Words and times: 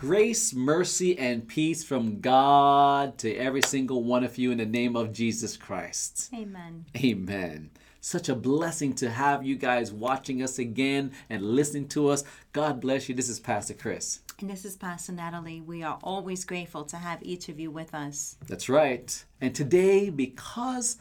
Grace, 0.00 0.54
mercy, 0.54 1.18
and 1.18 1.48
peace 1.48 1.82
from 1.82 2.20
God 2.20 3.18
to 3.18 3.34
every 3.34 3.62
single 3.62 4.04
one 4.04 4.22
of 4.22 4.38
you 4.38 4.52
in 4.52 4.58
the 4.58 4.64
name 4.64 4.94
of 4.94 5.12
Jesus 5.12 5.56
Christ. 5.56 6.30
Amen. 6.32 6.84
Amen. 6.96 7.70
Such 8.00 8.28
a 8.28 8.36
blessing 8.36 8.94
to 8.94 9.10
have 9.10 9.44
you 9.44 9.56
guys 9.56 9.90
watching 9.90 10.40
us 10.40 10.60
again 10.60 11.10
and 11.28 11.42
listening 11.42 11.88
to 11.88 12.10
us. 12.10 12.22
God 12.52 12.80
bless 12.80 13.08
you. 13.08 13.16
This 13.16 13.28
is 13.28 13.40
Pastor 13.40 13.74
Chris. 13.74 14.20
And 14.38 14.48
this 14.48 14.64
is 14.64 14.76
Pastor 14.76 15.10
Natalie. 15.10 15.62
We 15.62 15.82
are 15.82 15.98
always 16.04 16.44
grateful 16.44 16.84
to 16.84 16.96
have 16.96 17.20
each 17.24 17.48
of 17.48 17.58
you 17.58 17.72
with 17.72 17.92
us. 17.92 18.36
That's 18.46 18.68
right. 18.68 19.24
And 19.40 19.52
today, 19.52 20.10
because 20.10 20.98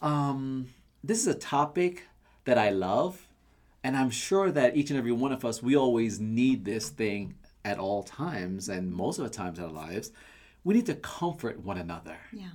um, 0.00 0.68
this 1.04 1.20
is 1.20 1.26
a 1.26 1.34
topic 1.34 2.04
that 2.46 2.56
I 2.56 2.70
love, 2.70 3.28
and 3.84 3.94
I'm 3.94 4.10
sure 4.10 4.50
that 4.50 4.74
each 4.74 4.88
and 4.88 4.98
every 4.98 5.12
one 5.12 5.32
of 5.32 5.44
us, 5.44 5.62
we 5.62 5.76
always 5.76 6.18
need 6.18 6.64
this 6.64 6.88
thing 6.88 7.34
at 7.64 7.78
all 7.78 8.02
times 8.02 8.68
and 8.68 8.92
most 8.92 9.18
of 9.18 9.24
the 9.24 9.30
times 9.30 9.58
in 9.58 9.64
our 9.64 9.70
lives, 9.70 10.10
we 10.64 10.74
need 10.74 10.86
to 10.86 10.94
comfort 10.94 11.60
one 11.60 11.78
another. 11.78 12.16
Yeah. 12.32 12.50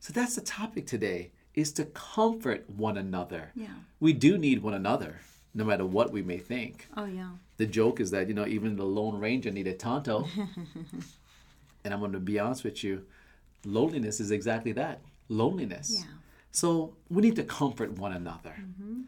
So 0.00 0.12
that's 0.12 0.34
the 0.34 0.40
topic 0.40 0.86
today 0.86 1.32
is 1.54 1.72
to 1.72 1.84
comfort 1.86 2.68
one 2.68 2.98
another. 2.98 3.52
Yeah. 3.54 3.68
We 4.00 4.12
do 4.12 4.36
need 4.36 4.62
one 4.62 4.74
another, 4.74 5.20
no 5.54 5.64
matter 5.64 5.86
what 5.86 6.12
we 6.12 6.22
may 6.22 6.38
think. 6.38 6.88
Oh, 6.96 7.04
yeah. 7.04 7.30
The 7.56 7.66
joke 7.66 8.00
is 8.00 8.10
that, 8.10 8.28
you 8.28 8.34
know, 8.34 8.46
even 8.46 8.76
the 8.76 8.84
Lone 8.84 9.18
Ranger 9.18 9.50
needed 9.50 9.78
Tonto. 9.78 10.26
and 11.84 11.94
I'm 11.94 12.00
going 12.00 12.12
to 12.12 12.20
be 12.20 12.38
honest 12.38 12.64
with 12.64 12.82
you, 12.82 13.06
loneliness 13.64 14.20
is 14.20 14.30
exactly 14.30 14.72
that 14.72 15.00
loneliness. 15.28 15.92
Yeah. 15.98 16.12
So 16.50 16.96
we 17.08 17.22
need 17.22 17.36
to 17.36 17.44
comfort 17.44 17.98
one 17.98 18.12
another. 18.12 18.56
Mm-hmm. 18.60 19.02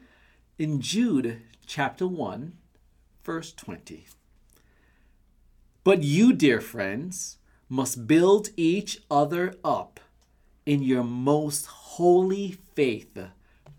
In 0.59 0.81
Jude 0.81 1.43
chapter 1.67 2.07
1, 2.07 2.53
verse 3.23 3.53
20. 3.53 4.07
But 5.87 6.03
you, 6.03 6.33
dear 6.33 6.61
friends, 6.61 7.39
must 7.69 8.09
build 8.09 8.49
each 8.57 9.03
other 9.09 9.55
up 9.63 10.01
in 10.67 10.83
your 10.83 11.05
most 11.05 11.67
holy 11.67 12.59
faith. 12.75 13.17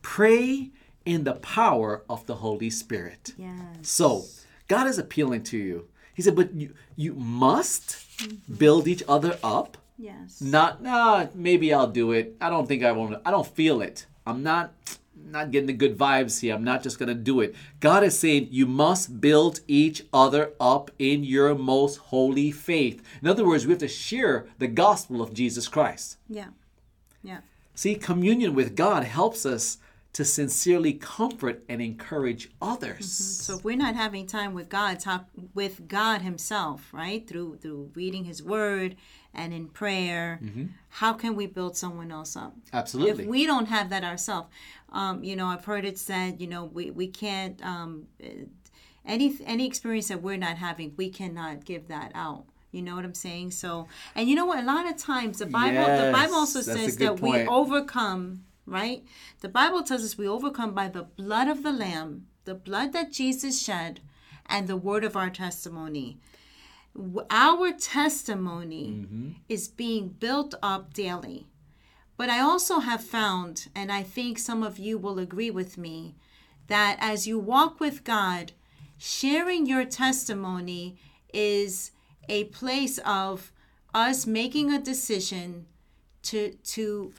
Pray 0.02 0.72
in 1.04 1.26
the 1.26 1.34
power 1.34 2.06
of 2.10 2.26
the 2.26 2.36
Holy 2.36 2.70
Spirit. 2.70 3.34
Yes. 3.38 3.60
So, 3.82 4.24
God 4.70 4.88
is 4.88 4.98
appealing 4.98 5.44
to 5.52 5.58
you. 5.58 5.90
He 6.14 6.22
said, 6.22 6.38
but 6.38 6.54
you, 6.54 6.74
you 6.96 7.14
must 7.14 7.98
mm-hmm. 8.20 8.56
build 8.56 8.88
each 8.88 9.04
other 9.10 9.38
up. 9.44 9.78
Yes. 9.98 10.40
Not, 10.40 10.82
nah, 10.82 11.26
maybe 11.36 11.74
I'll 11.74 11.92
do 11.92 12.14
it. 12.14 12.38
I 12.40 12.50
don't 12.50 12.70
think 12.70 12.86
I 12.86 12.94
won't. 12.94 13.22
I 13.26 13.32
don't 13.32 13.48
feel 13.48 13.82
it. 13.82 14.06
I'm 14.26 14.44
not 14.44 14.72
not 15.26 15.52
getting 15.52 15.68
the 15.68 15.74
good 15.74 15.98
vibes 15.98 16.42
here. 16.42 16.56
I'm 16.56 16.64
not 16.64 16.84
just 16.84 17.00
going 17.00 17.10
to 17.10 17.16
do 17.16 17.42
it. 17.42 17.56
God 17.80 18.04
is 18.04 18.18
saying 18.18 18.50
you 18.52 18.66
must 18.66 19.20
build 19.20 19.62
each 19.68 20.04
other 20.14 20.52
up 20.60 20.92
in 21.00 21.24
your 21.24 21.56
most 21.56 21.98
holy 21.98 22.52
faith. 22.52 23.02
In 23.22 23.28
other 23.28 23.46
words, 23.46 23.66
we 23.66 23.72
have 23.72 23.80
to 23.80 23.88
share 23.88 24.48
the 24.60 24.68
gospel 24.68 25.22
of 25.22 25.34
Jesus 25.34 25.68
Christ. 25.68 26.18
Yeah. 26.30 26.48
Yeah. 27.24 27.40
See, 27.76 27.96
communion 27.96 28.56
with 28.56 28.76
God 28.76 29.04
helps 29.04 29.46
us 29.46 29.78
to 30.18 30.26
sincerely 30.26 30.94
comfort 30.94 31.64
and 31.70 31.80
encourage 31.80 32.50
others. 32.60 33.12
So 33.12 33.58
if 33.58 33.64
we're 33.64 33.78
not 33.78 33.94
having 33.94 34.26
time 34.26 34.56
with 34.56 34.68
God, 34.68 35.00
talk 35.00 35.28
with 35.54 35.88
God 35.88 36.24
Himself, 36.24 36.92
right? 36.92 37.28
Through 37.28 37.58
through 37.58 37.92
reading 37.94 38.24
His 38.24 38.42
Word 38.42 38.96
and 39.32 39.54
in 39.54 39.68
prayer, 39.68 40.42
how 40.90 41.14
can 41.14 41.36
we 41.36 41.46
build 41.46 41.78
someone 41.78 42.12
else 42.12 42.36
up? 42.36 42.56
Absolutely. 42.74 43.26
If 43.26 43.30
we 43.30 43.46
don't 43.46 43.68
have 43.68 43.92
that 43.92 44.04
ourselves, 44.04 44.48
um, 44.92 45.24
you 45.24 45.36
know, 45.36 45.46
I've 45.46 45.66
heard 45.66 45.86
it 45.86 46.00
said, 46.00 46.42
you 46.42 46.48
know, 46.48 46.66
we 46.66 46.90
we 46.90 47.06
can't 47.06 47.64
um, 47.64 48.08
eh, 48.20 48.46
any 49.06 49.38
any 49.46 49.68
experience 49.68 50.08
that 50.08 50.24
we're 50.24 50.38
not 50.38 50.58
having, 50.58 50.96
we 50.98 51.12
cannot 51.12 51.64
give 51.64 51.90
that 51.90 52.12
out. 52.16 52.46
You 52.72 52.82
know 52.82 52.96
what 52.96 53.06
I'm 53.06 53.14
saying? 53.14 53.52
So, 53.52 53.88
and 54.16 54.28
you 54.28 54.36
know 54.36 54.46
what? 54.46 54.64
A 54.64 54.66
lot 54.66 54.90
of 54.90 54.98
times 54.98 55.38
the 55.38 55.46
Bible, 55.46 55.86
the 56.06 56.12
Bible 56.12 56.36
also 56.36 56.60
Yes, 56.60 56.66
says 56.66 56.98
that 56.98 57.20
we 57.20 57.46
overcome, 57.46 58.44
right? 58.68 59.04
The 59.40 59.50
Bible 59.50 59.82
tells 59.82 60.04
us 60.04 60.18
we 60.18 60.28
overcome 60.28 60.74
by 60.74 60.90
the 60.90 61.04
blood 61.04 61.48
of 61.48 61.64
the 61.64 61.72
Lamb, 61.72 62.28
the 62.46 62.54
blood 62.56 62.94
that 62.94 63.12
Jesus 63.12 63.62
shed, 63.62 64.02
and 64.46 64.68
the 64.68 64.78
word 64.78 65.04
of 65.04 65.16
our 65.16 65.30
testimony. 65.30 66.18
Our 67.30 67.72
testimony 67.72 68.88
Mm-hmm. 68.90 69.30
is 69.50 69.68
being 69.68 70.10
built 70.10 70.54
up 70.62 70.94
daily. 70.94 71.48
But 72.18 72.30
I 72.30 72.40
also 72.40 72.80
have 72.80 73.04
found, 73.04 73.68
and 73.76 73.92
I 73.92 74.02
think 74.04 74.40
some 74.40 74.64
of 74.64 74.80
you 74.80 74.98
will 74.98 75.20
agree 75.20 75.52
with 75.52 75.78
me, 75.78 76.16
that 76.68 76.98
as 77.00 77.28
you 77.28 77.38
walk 77.38 77.80
with 77.80 78.04
God, 78.04 78.54
sharing 78.98 79.68
your 79.68 79.86
testimony 79.86 80.98
is 81.32 81.92
a 82.28 82.46
place 82.46 82.98
of 83.06 83.52
us 83.94 84.26
making 84.26 84.72
a 84.72 84.80
decision 84.80 85.68
to 86.24 86.54
to 86.64 87.14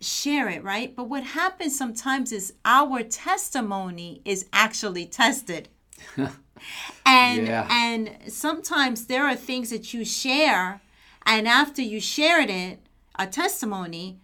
share 0.00 0.48
it, 0.48 0.62
right? 0.62 0.94
But 0.94 1.08
what 1.08 1.24
happens 1.24 1.76
sometimes 1.76 2.32
is 2.32 2.54
our 2.64 3.02
testimony 3.02 4.20
is 4.24 4.46
actually 4.52 5.06
tested. 5.06 5.68
and 6.16 7.46
Yeah. 7.46 7.66
and 7.70 8.16
sometimes 8.28 9.06
there 9.06 9.26
are 9.26 9.34
things 9.36 9.70
that 9.70 9.92
you 9.92 10.04
share 10.04 10.80
and 11.24 11.46
after 11.46 11.82
you 11.82 12.00
shared 12.00 12.50
it, 12.50 12.80
a 13.18 13.26
testimony, 13.26 14.18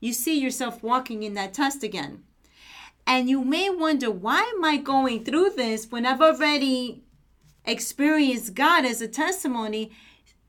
you 0.00 0.12
see 0.12 0.38
yourself 0.38 0.82
walking 0.82 1.22
in 1.22 1.34
that 1.34 1.54
test 1.54 1.82
again. 1.82 2.24
And 3.06 3.28
you 3.28 3.44
may 3.44 3.70
wonder, 3.70 4.10
why 4.10 4.52
am 4.56 4.64
I 4.64 4.76
going 4.76 5.24
through 5.24 5.50
this 5.50 5.90
when 5.90 6.06
I've 6.06 6.20
already 6.20 7.02
experienced 7.64 8.54
God 8.54 8.84
as 8.84 9.00
a 9.00 9.08
testimony? 9.08 9.92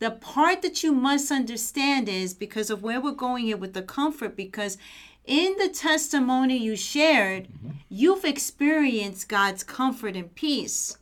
The 0.03 0.11
part 0.11 0.61
that 0.63 0.83
you 0.83 0.91
must 0.91 1.31
understand 1.31 2.09
is 2.09 2.33
because 2.33 2.69
of 2.69 2.83
where 2.83 2.99
we're 2.99 3.13
going 3.13 3.45
here 3.45 3.55
with 3.55 3.71
the 3.71 3.81
comfort, 3.81 4.35
because 4.35 4.77
in 5.23 5.55
the 5.57 5.69
testimony 5.69 6.57
you 6.57 6.75
shared, 6.75 7.47
mm-hmm. 7.47 7.69
you've 7.87 8.25
experienced 8.25 9.29
God's 9.29 9.63
comfort 9.63 10.17
and 10.17 10.35
peace. 10.35 10.97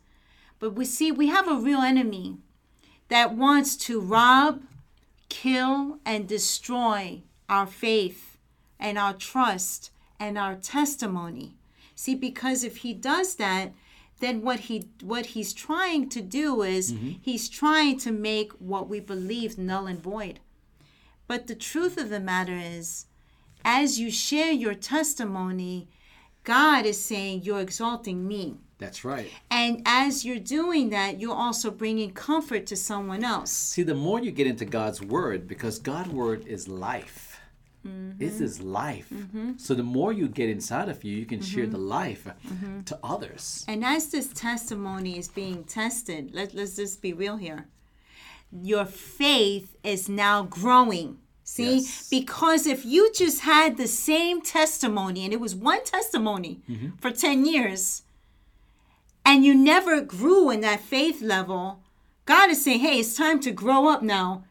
But 0.60 0.76
we 0.76 0.86
see 0.86 1.12
we 1.12 1.30
have 1.30 1.48
a 1.48 1.56
real 1.56 1.82
enemy 1.82 2.38
that 3.08 3.34
wants 3.34 3.76
to 3.78 4.00
rob, 4.00 4.62
kill, 5.30 5.98
and 6.06 6.28
destroy 6.28 7.24
our 7.50 7.66
faith 7.66 8.38
and 8.80 9.00
our 9.00 9.14
trust 9.14 9.90
and 10.20 10.38
our 10.38 10.54
testimony. 10.54 11.56
See, 11.96 12.14
because 12.14 12.64
if 12.64 12.78
he 12.78 12.94
does 12.94 13.34
that, 13.38 13.74
then 14.22 14.42
what 14.42 14.62
he 14.62 14.88
what 15.02 15.28
he's 15.28 15.52
trying 15.52 16.08
to 16.10 16.22
do 16.22 16.62
is 16.62 16.94
mm-hmm. 16.94 17.14
he's 17.22 17.50
trying 17.50 18.00
to 18.00 18.12
make 18.12 18.54
what 18.54 18.88
we 18.88 19.00
believe 19.00 19.58
null 19.58 19.88
and 19.88 20.02
void. 20.02 20.40
But 21.28 21.48
the 21.48 21.56
truth 21.56 21.98
of 21.98 22.10
the 22.10 22.20
matter 22.20 22.58
is, 22.58 23.06
as 23.66 24.00
you 24.00 24.12
share 24.12 24.52
your 24.52 24.74
testimony, 24.74 25.88
God 26.44 26.86
is 26.86 27.04
saying 27.04 27.44
you're 27.44 27.62
exalting 27.62 28.28
me. 28.28 28.58
That's 28.80 29.06
right. 29.06 29.32
And 29.52 29.84
as 29.86 30.26
you're 30.26 30.40
doing 30.40 30.90
that, 30.90 31.20
you're 31.20 31.36
also 31.36 31.70
bringing 31.70 32.12
comfort 32.12 32.66
to 32.68 32.76
someone 32.76 33.24
else. 33.24 33.52
See, 33.52 33.84
the 33.84 33.94
more 33.94 34.20
you 34.20 34.32
get 34.32 34.48
into 34.48 34.66
God's 34.66 35.02
word, 35.02 35.48
because 35.48 35.78
God's 35.78 36.10
word 36.10 36.48
is 36.48 36.68
life. 36.68 37.31
Mm-hmm. 37.88 38.18
This 38.18 38.42
is 38.42 38.62
life. 38.62 39.10
Mm-hmm. 39.14 39.54
So 39.58 39.74
the 39.74 39.84
more 39.84 40.14
you 40.14 40.28
get 40.28 40.50
inside 40.50 40.90
of 40.90 41.04
you, 41.04 41.16
you 41.18 41.26
can 41.26 41.42
share 41.42 41.66
the 41.66 41.78
mm-hmm. 41.78 41.88
life 41.88 42.28
to 42.86 43.00
others. 43.04 43.66
And 43.68 43.84
as 43.84 44.10
this 44.10 44.28
testimony 44.28 45.18
is 45.18 45.28
being 45.28 45.64
tested, 45.64 46.34
let, 46.34 46.54
let's 46.54 46.76
just 46.76 47.02
be 47.02 47.14
real 47.14 47.38
here. 47.38 47.68
Your 48.52 48.86
faith 48.86 49.76
is 49.84 50.08
now 50.10 50.44
growing. 50.44 51.20
See? 51.44 51.78
Yes. 51.78 52.10
Because 52.10 52.68
if 52.68 52.86
you 52.86 53.12
just 53.14 53.42
had 53.42 53.78
the 53.78 53.88
same 53.88 54.42
testimony 54.42 55.24
and 55.24 55.34
it 55.34 55.40
was 55.40 55.56
one 55.56 55.84
testimony 55.84 56.62
for 57.00 57.12
10 57.12 57.46
years 57.46 58.04
and 59.26 59.44
you 59.44 59.56
never 59.56 60.02
grew 60.02 60.50
in 60.50 60.62
that 60.62 60.82
faith 60.82 61.22
level, 61.22 61.80
God 62.26 62.50
is 62.50 62.64
saying, 62.64 62.80
hey, 62.82 63.00
it's 63.00 63.16
time 63.16 63.40
to 63.42 63.52
grow 63.52 63.90
up 63.90 64.02
now 64.02 64.44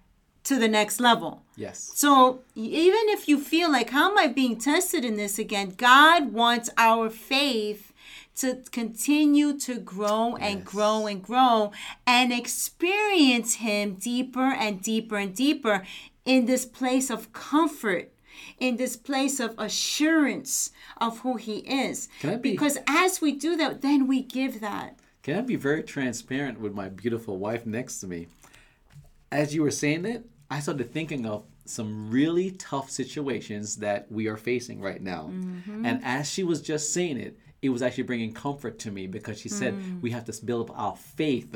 to 0.44 0.58
the 0.58 0.68
next 0.68 1.00
level. 1.00 1.42
Yes. 1.60 1.92
So 1.94 2.40
even 2.54 3.04
if 3.08 3.28
you 3.28 3.38
feel 3.38 3.70
like, 3.70 3.90
how 3.90 4.10
am 4.10 4.16
I 4.18 4.28
being 4.28 4.56
tested 4.56 5.04
in 5.04 5.16
this 5.16 5.38
again? 5.38 5.74
God 5.76 6.32
wants 6.32 6.70
our 6.78 7.10
faith 7.10 7.92
to 8.36 8.62
continue 8.72 9.58
to 9.60 9.76
grow 9.78 10.36
and 10.36 10.60
Yes. 10.60 10.68
grow 10.68 11.06
and 11.06 11.22
grow 11.22 11.72
and 12.06 12.32
experience 12.32 13.56
Him 13.56 13.94
deeper 13.96 14.48
and 14.64 14.80
deeper 14.80 15.16
and 15.18 15.34
deeper 15.34 15.84
in 16.24 16.46
this 16.46 16.64
place 16.64 17.10
of 17.10 17.30
comfort, 17.34 18.10
in 18.58 18.76
this 18.76 18.96
place 18.96 19.38
of 19.38 19.54
assurance 19.58 20.70
of 20.98 21.18
who 21.18 21.36
He 21.36 21.58
is. 21.58 22.08
Can 22.20 22.30
I 22.30 22.36
be- 22.36 22.52
Because 22.52 22.78
as 22.86 23.20
we 23.20 23.32
do 23.32 23.54
that, 23.56 23.82
then 23.82 24.06
we 24.06 24.22
give 24.22 24.60
that. 24.60 24.98
Can 25.22 25.36
I 25.36 25.42
be 25.42 25.56
very 25.56 25.82
transparent 25.82 26.58
with 26.58 26.72
my 26.72 26.88
beautiful 26.88 27.36
wife 27.36 27.66
next 27.66 28.00
to 28.00 28.06
me? 28.06 28.28
As 29.30 29.54
you 29.54 29.62
were 29.62 29.70
saying 29.70 30.06
it, 30.06 30.24
I 30.50 30.58
started 30.60 30.92
thinking 30.92 31.26
of 31.26 31.44
some 31.70 32.10
really 32.10 32.50
tough 32.52 32.90
situations 32.90 33.76
that 33.76 34.10
we 34.10 34.26
are 34.26 34.36
facing 34.36 34.80
right 34.80 35.00
now. 35.02 35.30
And 35.84 36.00
as 36.04 36.30
she 36.30 36.42
was 36.44 36.60
just 36.60 36.92
saying 36.92 37.18
it, 37.18 37.38
it 37.62 37.68
was 37.68 37.82
actually 37.82 38.04
bringing 38.04 38.32
comfort 38.32 38.78
to 38.80 38.90
me 38.90 39.06
because 39.06 39.38
she 39.40 39.48
said 39.48 39.74
Mm. 39.74 40.00
we 40.00 40.10
have 40.10 40.24
to 40.26 40.44
build 40.44 40.70
up 40.70 40.78
our 40.78 40.96
faith. 40.96 41.54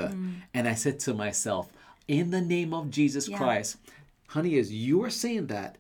And 0.55 0.69
I 0.69 0.75
said 0.75 0.99
to 1.01 1.15
myself, 1.15 1.71
in 2.09 2.31
the 2.31 2.41
name 2.43 2.75
of 2.75 2.91
Jesus 2.91 3.29
Yeah. 3.29 3.39
Christ, 3.39 3.77
honey, 4.29 4.59
as 4.59 4.71
you 4.73 5.03
are 5.05 5.11
saying 5.11 5.47
that, 5.49 5.79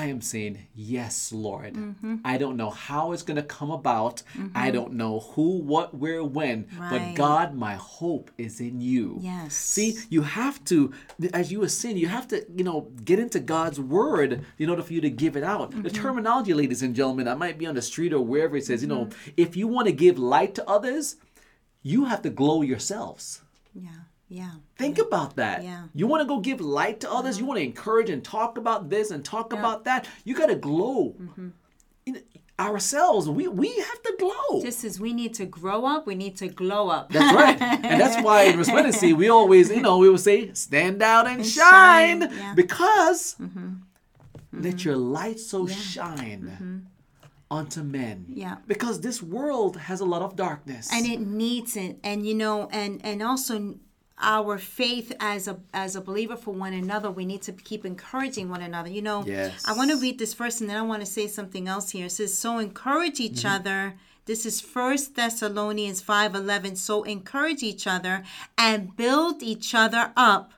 I 0.00 0.06
am 0.06 0.20
saying, 0.22 0.54
Yes, 0.74 1.32
Lord. 1.32 1.74
Mm-hmm. 1.74 2.16
I 2.24 2.34
don't 2.42 2.56
know 2.56 2.70
how 2.70 3.12
it's 3.12 3.22
going 3.28 3.36
to 3.36 3.42
come 3.58 3.70
about. 3.70 4.22
I 4.54 4.70
don't 4.70 4.94
know 4.94 5.14
who, 5.32 5.58
what, 5.72 5.88
where, 6.02 6.24
when. 6.24 6.58
But 6.92 7.02
God, 7.14 7.54
my 7.54 7.74
hope 7.74 8.30
is 8.38 8.54
in 8.60 8.80
you. 8.80 9.18
Yes. 9.20 9.54
See, 9.54 9.88
you 10.08 10.22
have 10.22 10.56
to, 10.72 10.92
as 11.34 11.52
you 11.52 11.58
were 11.60 11.68
saying, 11.68 11.98
you 11.98 12.08
have 12.08 12.26
to, 12.28 12.36
you 12.58 12.64
know, 12.64 12.78
get 13.04 13.18
into 13.18 13.38
God's 13.54 13.78
word 13.98 14.30
in 14.58 14.70
order 14.70 14.82
for 14.82 14.92
you 14.96 15.02
to 15.02 15.10
give 15.10 15.36
it 15.36 15.44
out. 15.44 15.70
The 15.70 15.76
Mm-hmm. 15.76 16.02
terminology, 16.02 16.54
ladies 16.54 16.82
and 16.82 16.94
gentlemen, 16.94 17.28
I 17.28 17.34
might 17.34 17.58
be 17.58 17.66
on 17.66 17.74
the 17.74 17.82
street 17.82 18.12
or 18.14 18.22
wherever 18.24 18.56
it 18.56 18.64
says, 18.64 18.80
you 18.82 18.88
know, 18.88 19.04
Mm-hmm. 19.06 19.30
if 19.44 19.50
you 19.58 19.66
want 19.68 19.86
to 19.88 19.92
give 19.92 20.18
light 20.18 20.54
to 20.58 20.62
others, 20.76 21.16
you 21.82 22.06
have 22.06 22.22
to 22.22 22.30
glow 22.30 22.62
yourselves. 22.62 23.42
Yeah. 23.74 23.90
Yeah. 24.32 24.52
Think 24.78 24.98
about 24.98 25.36
that. 25.36 25.62
Yeah. 25.62 25.84
You 25.94 26.06
want 26.06 26.22
to 26.22 26.26
go 26.26 26.40
give 26.40 26.60
light 26.60 27.00
to 27.00 27.12
others. 27.12 27.38
You 27.38 27.44
want 27.44 27.58
to 27.58 27.64
encourage 27.64 28.08
and 28.08 28.24
talk 28.24 28.56
about 28.56 28.88
this 28.88 29.10
and 29.10 29.22
talk 29.22 29.52
about 29.52 29.84
that. 29.84 30.08
You 30.24 30.34
got 30.34 30.46
to 30.46 30.54
glow. 30.54 31.14
Mm-hmm. 31.20 31.48
Know, 32.06 32.20
ourselves, 32.58 33.28
we 33.28 33.46
we 33.48 33.76
have 33.76 34.02
to 34.02 34.14
glow. 34.18 34.62
Just 34.62 34.84
as 34.84 34.98
we 34.98 35.12
need 35.12 35.34
to 35.34 35.46
grow 35.46 35.84
up, 35.84 36.06
we 36.06 36.14
need 36.14 36.36
to 36.38 36.48
glow 36.48 36.88
up. 36.88 37.10
that's 37.10 37.34
right, 37.34 37.60
and 37.60 38.00
that's 38.00 38.22
why 38.24 38.44
in 38.44 38.58
resplendency 38.64 39.12
we 39.12 39.28
always, 39.28 39.70
you 39.70 39.82
know, 39.82 39.98
we 39.98 40.08
will 40.08 40.18
say, 40.18 40.52
"Stand 40.54 41.02
out 41.02 41.26
and, 41.26 41.46
shine,", 41.46 42.20
shine, 42.20 42.20
yeah. 42.20 42.28
Mm-hmm. 42.28 42.54
because 42.54 43.36
let 44.52 44.84
your 44.84 44.96
light 44.96 45.40
so 45.40 45.66
shine 45.66 46.88
unto 47.50 47.82
men. 47.82 48.26
Mm-hmm. 48.28 48.38
Yeah. 48.38 48.56
because 48.66 49.00
this 49.00 49.22
world 49.22 49.76
has 49.76 50.00
a 50.00 50.04
lot 50.06 50.22
of 50.22 50.36
darkness. 50.36 50.90
and 50.92 51.06
it 51.06 51.20
needs 51.20 51.76
it 51.76 51.98
and 52.02 52.26
you 52.26 52.34
know 52.34 52.68
and 52.72 53.00
and 53.04 53.22
also 53.22 53.76
our 54.22 54.56
faith 54.58 55.12
as 55.20 55.48
a 55.48 55.58
as 55.74 55.96
a 55.96 56.00
believer 56.00 56.36
for 56.36 56.52
one 56.54 56.72
another. 56.72 57.10
We 57.10 57.24
need 57.26 57.42
to 57.42 57.52
keep 57.52 57.84
encouraging 57.84 58.48
one 58.48 58.62
another. 58.62 58.88
You 58.88 59.02
know 59.02 59.24
Yes. 59.26 59.62
i 59.66 59.72
want 59.72 59.90
to 59.90 59.96
read 59.96 60.18
this 60.18 60.32
first 60.34 60.60
and 60.60 60.70
then 60.70 60.76
i 60.76 60.82
want 60.82 61.00
to 61.00 61.06
say 61.06 61.26
something 61.26 61.68
else 61.68 61.90
here. 61.90 62.06
It 62.06 62.10
says 62.12 62.36
so 62.36 62.58
encourage 62.58 63.20
each 63.20 63.42
Mm-hmm. 63.42 63.54
other. 63.56 63.94
This 64.24 64.46
is 64.46 64.60
first 64.60 65.16
thessalonians 65.16 66.00
5 66.00 66.34
11 66.36 66.76
so 66.76 67.02
encourage 67.02 67.62
each 67.62 67.86
other 67.88 68.22
and 68.56 68.96
build 68.96 69.42
each 69.42 69.74
other 69.74 70.12
up 70.16 70.52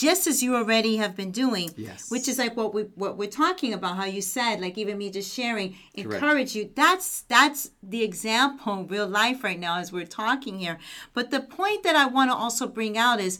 just 0.00 0.26
as 0.26 0.42
you 0.42 0.50
already 0.60 0.96
have 1.02 1.14
been 1.20 1.30
doing 1.44 1.68
Yes. 1.76 2.10
which 2.12 2.26
is 2.30 2.38
like 2.42 2.54
what 2.60 2.70
we 2.76 2.82
what 3.02 3.12
we're 3.18 3.36
talking 3.44 3.72
about 3.78 3.96
how 4.00 4.08
you 4.16 4.22
said 4.36 4.54
like 4.64 4.76
even 4.82 4.96
me 5.02 5.10
just 5.10 5.32
sharing 5.38 5.70
Correct. 5.72 6.14
encourage 6.14 6.52
you 6.56 6.70
that's 6.82 7.08
that's 7.34 7.60
the 7.94 8.02
example 8.10 8.72
in 8.80 8.86
real 8.94 9.06
life 9.22 9.38
right 9.48 9.60
now 9.66 9.74
as 9.82 9.88
we're 9.92 10.12
talking 10.24 10.54
here 10.64 10.78
but 11.16 11.30
the 11.30 11.40
point 11.58 11.80
that 11.86 11.96
i 11.96 12.06
want 12.16 12.30
to 12.30 12.36
also 12.44 12.66
bring 12.78 12.94
out 13.06 13.18
is 13.28 13.34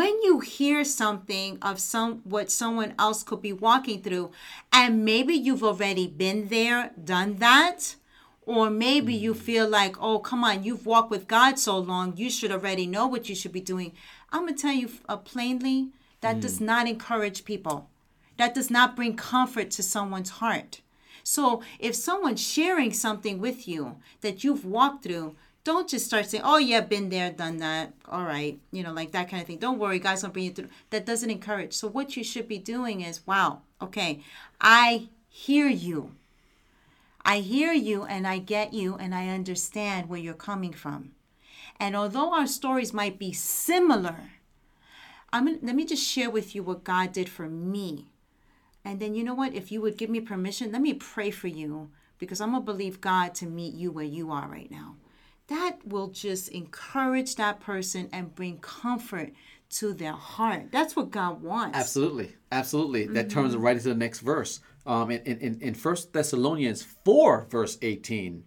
when 0.00 0.14
you 0.26 0.34
hear 0.40 0.84
something 0.84 1.50
of 1.62 1.74
some 1.92 2.10
what 2.34 2.50
someone 2.50 2.92
else 2.98 3.20
could 3.22 3.42
be 3.48 3.52
walking 3.68 3.98
through 4.02 4.26
and 4.72 5.04
maybe 5.04 5.34
you've 5.34 5.64
already 5.72 6.06
been 6.06 6.48
there 6.48 6.90
done 7.16 7.36
that 7.36 7.96
or 8.44 8.68
maybe 8.70 9.14
you 9.14 9.32
feel 9.48 9.66
like 9.80 9.94
oh 10.06 10.18
come 10.18 10.42
on 10.44 10.62
you've 10.66 10.86
walked 10.92 11.10
with 11.10 11.26
god 11.36 11.58
so 11.58 11.78
long 11.78 12.06
you 12.16 12.28
should 12.36 12.52
already 12.52 12.86
know 12.86 13.06
what 13.06 13.28
you 13.28 13.34
should 13.40 13.52
be 13.60 13.60
doing 13.74 13.90
i'm 14.30 14.42
going 14.42 14.54
to 14.54 14.60
tell 14.62 14.74
you 14.82 14.88
uh, 15.08 15.16
plainly 15.16 15.88
that 16.22 16.40
does 16.40 16.58
mm. 16.58 16.62
not 16.62 16.88
encourage 16.88 17.44
people 17.44 17.88
that 18.38 18.54
does 18.54 18.70
not 18.70 18.96
bring 18.96 19.14
comfort 19.14 19.70
to 19.70 19.82
someone's 19.82 20.30
heart 20.30 20.80
so 21.24 21.62
if 21.78 21.94
someone's 21.94 22.40
sharing 22.40 22.92
something 22.92 23.38
with 23.38 23.68
you 23.68 23.96
that 24.20 24.42
you've 24.42 24.64
walked 24.64 25.04
through, 25.04 25.36
don't 25.64 25.88
just 25.88 26.06
start 26.06 26.26
saying, 26.26 26.42
"Oh 26.44 26.58
yeah, 26.58 26.80
been 26.80 27.08
there, 27.08 27.30
done 27.30 27.58
that. 27.58 27.92
All 28.08 28.24
right," 28.24 28.58
you 28.72 28.82
know, 28.82 28.92
like 28.92 29.12
that 29.12 29.28
kind 29.28 29.40
of 29.40 29.46
thing. 29.46 29.58
Don't 29.58 29.78
worry, 29.78 30.00
guys, 30.00 30.22
gonna 30.22 30.32
bring 30.32 30.46
you 30.46 30.52
through. 30.52 30.68
That 30.90 31.06
doesn't 31.06 31.30
encourage. 31.30 31.72
So 31.72 31.86
what 31.88 32.16
you 32.16 32.24
should 32.24 32.48
be 32.48 32.58
doing 32.58 33.00
is, 33.00 33.26
"Wow, 33.26 33.62
okay, 33.80 34.22
I 34.60 35.08
hear 35.28 35.68
you. 35.68 36.16
I 37.24 37.38
hear 37.38 37.72
you, 37.72 38.04
and 38.04 38.26
I 38.26 38.38
get 38.38 38.74
you, 38.74 38.96
and 38.96 39.14
I 39.14 39.28
understand 39.28 40.08
where 40.08 40.18
you're 40.18 40.34
coming 40.34 40.72
from." 40.72 41.12
And 41.78 41.94
although 41.94 42.34
our 42.34 42.48
stories 42.48 42.92
might 42.92 43.18
be 43.18 43.32
similar, 43.32 44.32
I'm 45.32 45.46
gonna, 45.46 45.58
let 45.62 45.74
me 45.74 45.84
just 45.84 46.06
share 46.06 46.30
with 46.30 46.54
you 46.54 46.62
what 46.62 46.84
God 46.84 47.12
did 47.12 47.28
for 47.28 47.48
me 47.48 48.06
and 48.84 49.00
then 49.00 49.14
you 49.14 49.24
know 49.24 49.34
what? 49.34 49.54
If 49.54 49.70
you 49.70 49.80
would 49.80 49.96
give 49.96 50.10
me 50.10 50.20
permission, 50.20 50.72
let 50.72 50.82
me 50.82 50.94
pray 50.94 51.30
for 51.30 51.48
you 51.48 51.90
because 52.18 52.40
I'm 52.40 52.50
going 52.50 52.62
to 52.62 52.66
believe 52.72 53.00
God 53.00 53.34
to 53.36 53.46
meet 53.46 53.74
you 53.74 53.92
where 53.92 54.04
you 54.04 54.30
are 54.32 54.48
right 54.48 54.70
now. 54.70 54.96
That 55.48 55.86
will 55.86 56.08
just 56.08 56.48
encourage 56.48 57.36
that 57.36 57.60
person 57.60 58.08
and 58.12 58.34
bring 58.34 58.58
comfort 58.58 59.32
to 59.70 59.92
their 59.92 60.12
heart. 60.12 60.72
That's 60.72 60.96
what 60.96 61.10
God 61.10 61.42
wants. 61.42 61.78
Absolutely, 61.78 62.34
absolutely. 62.50 63.06
That 63.06 63.26
Mm-hmm. 63.26 63.28
turns 63.28 63.56
right 63.56 63.76
into 63.76 63.88
the 63.88 63.94
next 63.94 64.20
verse. 64.20 64.60
Um, 64.84 65.10
in 65.10 65.20
in 65.20 65.60
in 65.60 65.74
First 65.74 66.12
Thessalonians 66.12 66.82
four 66.82 67.46
verse 67.50 67.78
eighteen, 67.82 68.44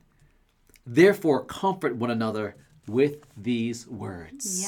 therefore 0.86 1.46
comfort 1.46 1.96
one 1.96 2.12
another 2.12 2.56
with 2.88 3.24
these 3.38 3.88
words. 3.88 4.62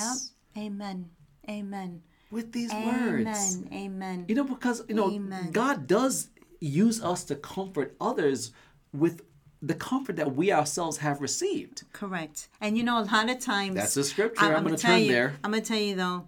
Yep. 0.56 0.64
Amen. 0.64 1.10
Amen. 1.50 2.02
With 2.30 2.52
these 2.52 2.74
Amen. 2.74 3.26
words. 3.26 3.58
Amen. 3.72 4.26
You 4.28 4.36
know, 4.36 4.44
because 4.44 4.84
you 4.90 4.96
know, 4.96 5.12
Amen. 5.12 5.52
God 5.52 5.88
does 5.88 6.30
use 6.60 7.02
us 7.02 7.24
to 7.26 7.36
comfort 7.36 7.96
others 8.02 8.52
with 8.94 9.22
the 9.62 9.74
comfort 9.74 10.18
that 10.18 10.36
we 10.36 10.52
ourselves 10.52 10.98
have 10.98 11.22
received. 11.22 11.84
Correct. 11.94 12.50
And 12.62 12.78
you 12.78 12.84
know, 12.84 13.00
a 13.00 13.06
lot 13.06 13.30
of 13.30 13.40
times 13.40 13.76
That's 13.76 13.94
the 13.94 14.04
scripture. 14.04 14.56
I'm 14.56 14.64
gonna 14.64 14.78
tell 14.78 14.96
turn 14.96 15.04
you, 15.04 15.12
there. 15.12 15.36
I'm 15.44 15.52
gonna 15.52 15.64
tell 15.64 15.80
you 15.80 15.96
though, 15.96 16.28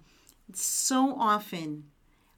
so 0.54 1.16
often 1.18 1.86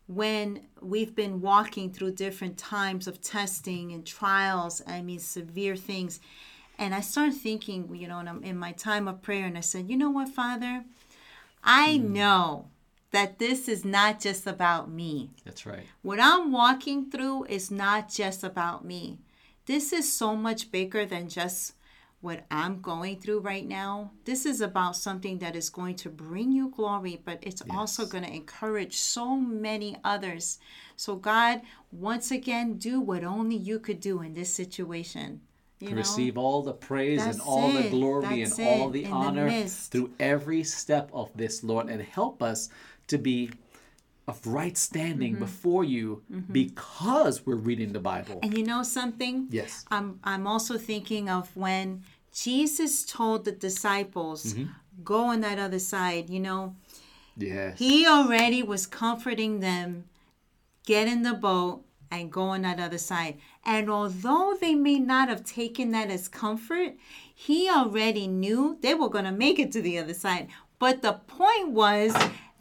when 0.07 0.67
we've 0.81 1.15
been 1.15 1.39
walking 1.39 1.91
through 1.93 2.11
different 2.13 2.57
times 2.57 3.07
of 3.07 3.21
testing 3.21 3.93
and 3.93 4.05
trials, 4.05 4.81
I 4.85 5.01
mean 5.01 5.19
severe 5.19 5.75
things, 5.75 6.19
and 6.77 6.93
I 6.93 6.99
started 7.01 7.35
thinking, 7.35 7.93
you 7.95 8.07
know, 8.07 8.19
in 8.41 8.57
my 8.57 8.71
time 8.73 9.07
of 9.07 9.21
prayer, 9.21 9.45
and 9.45 9.57
I 9.57 9.61
said, 9.61 9.89
you 9.89 9.95
know 9.95 10.09
what, 10.09 10.29
Father, 10.29 10.83
I 11.63 11.97
Hmm. 11.97 12.13
know 12.13 12.65
that 13.11 13.39
this 13.39 13.67
is 13.67 13.83
not 13.85 14.19
just 14.19 14.47
about 14.47 14.89
me. 14.89 15.29
That's 15.43 15.65
right. 15.65 15.85
What 16.01 16.19
I'm 16.19 16.51
walking 16.51 17.09
through 17.11 17.45
is 17.45 17.69
not 17.69 18.09
just 18.09 18.43
about 18.43 18.85
me. 18.85 19.19
This 19.65 19.93
is 19.93 20.11
so 20.11 20.35
much 20.35 20.71
bigger 20.71 21.05
than 21.05 21.29
just 21.29 21.73
what 22.21 22.45
I'm 22.51 22.81
going 22.81 23.19
through 23.19 23.39
right 23.39 23.67
now. 23.67 24.11
This 24.25 24.45
is 24.45 24.61
about 24.61 24.95
something 24.95 25.39
that 25.39 25.55
is 25.55 25.69
going 25.69 25.95
to 25.97 26.09
bring 26.09 26.51
you 26.51 26.69
glory, 26.69 27.21
but 27.23 27.39
it's 27.41 27.63
also 27.69 28.05
going 28.05 28.23
to 28.23 28.33
encourage 28.33 28.95
so 28.95 29.35
many 29.35 29.97
others. 30.03 30.59
So, 30.95 31.15
God, 31.15 31.61
once 31.91 32.31
again, 32.31 32.77
do 32.77 33.01
what 33.01 33.23
only 33.23 33.55
you 33.55 33.79
could 33.79 33.99
do 33.99 34.21
in 34.21 34.35
this 34.35 34.53
situation. 34.53 35.41
You 35.79 35.87
To 35.87 35.93
know? 35.95 35.97
receive 35.99 36.37
all 36.37 36.61
the 36.61 36.73
praise 36.73 37.25
and 37.25 37.41
all 37.41 37.71
the 37.71 37.89
glory 37.89 38.43
That's 38.43 38.59
and 38.59 38.67
all 38.67 38.89
the 38.91 39.03
In 39.03 39.09
the 39.09 39.15
honor 39.15 39.67
through 39.67 40.11
every 40.19 40.63
step 40.63 41.09
of 41.11 41.35
this, 41.35 41.63
Lord, 41.63 41.89
and 41.89 42.01
help 42.03 42.43
us 42.43 42.69
to 43.11 43.17
be 43.17 43.37
of 44.27 44.37
right 44.45 44.77
standing 44.77 45.33
Mm-hmm. 45.33 45.45
before 45.47 45.83
you 45.83 46.05
because 46.51 47.45
we're 47.45 47.63
reading 47.69 47.91
the 47.93 47.99
Bible. 47.99 48.39
And 48.43 48.57
you 48.57 48.63
know 48.71 48.83
something? 48.83 49.47
Yes. 49.49 49.85
I'm 49.95 50.19
I'm 50.23 50.45
also 50.53 50.77
thinking 50.77 51.29
of 51.29 51.43
when 51.55 52.03
Jesus 52.45 52.93
told 53.05 53.45
the 53.45 53.51
disciples, 53.69 54.41
Mm-hmm. 54.53 54.71
go 55.03 55.19
on 55.33 55.41
that 55.41 55.59
other 55.59 55.79
side, 55.79 56.29
you 56.35 56.39
know, 56.47 56.75
Yes. 57.37 57.79
he 57.79 58.05
already 58.15 58.61
was 58.73 58.83
comforting 58.87 59.59
them, 59.61 60.05
get 60.85 61.07
in 61.07 61.21
the 61.23 61.33
boat 61.33 61.83
and 62.11 62.31
go 62.31 62.43
on 62.55 62.61
that 62.63 62.79
other 62.79 62.97
side. 63.11 63.33
And 63.65 63.89
although 63.89 64.55
they 64.63 64.75
may 64.75 64.99
not 64.99 65.29
have 65.29 65.43
taken 65.45 65.91
that 65.91 66.09
as 66.09 66.27
comfort, 66.27 66.91
he 67.47 67.69
already 67.69 68.27
knew 68.27 68.77
they 68.81 68.93
were 68.93 69.09
going 69.15 69.25
to 69.31 69.31
make 69.45 69.57
it 69.59 69.71
to 69.73 69.81
the 69.81 69.97
other 69.97 70.13
side. 70.25 70.47
But 70.77 71.01
the 71.01 71.13
point 71.13 71.67
was, 71.83 72.11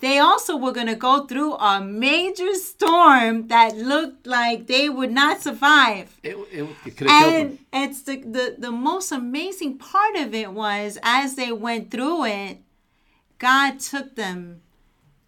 they 0.01 0.19
also 0.19 0.57
were 0.57 0.73
going 0.73 0.87
to 0.87 0.95
go 0.95 1.27
through 1.27 1.55
a 1.55 1.81
major 1.81 2.55
storm 2.55 3.49
that 3.49 3.77
looked 3.77 4.27
like 4.27 4.67
they 4.67 4.89
would 4.89 5.13
not 5.13 5.43
survive. 5.43 6.19
it, 6.23 6.37
it, 6.51 6.69
it 6.87 6.97
could 6.97 7.07
have 7.09 7.33
killed 7.33 7.59
And 7.73 7.91
it's 7.91 8.03
the, 8.03 8.17
the 8.17 8.57
the 8.59 8.71
most 8.71 9.13
amazing 9.13 9.79
part 9.79 10.17
of 10.17 10.35
it 10.35 10.53
was 10.53 10.99
as 11.03 11.37
they 11.37 11.53
went 11.53 11.91
through 11.91 12.25
it, 12.25 12.59
God 13.39 13.81
took 13.81 14.17
them 14.17 14.63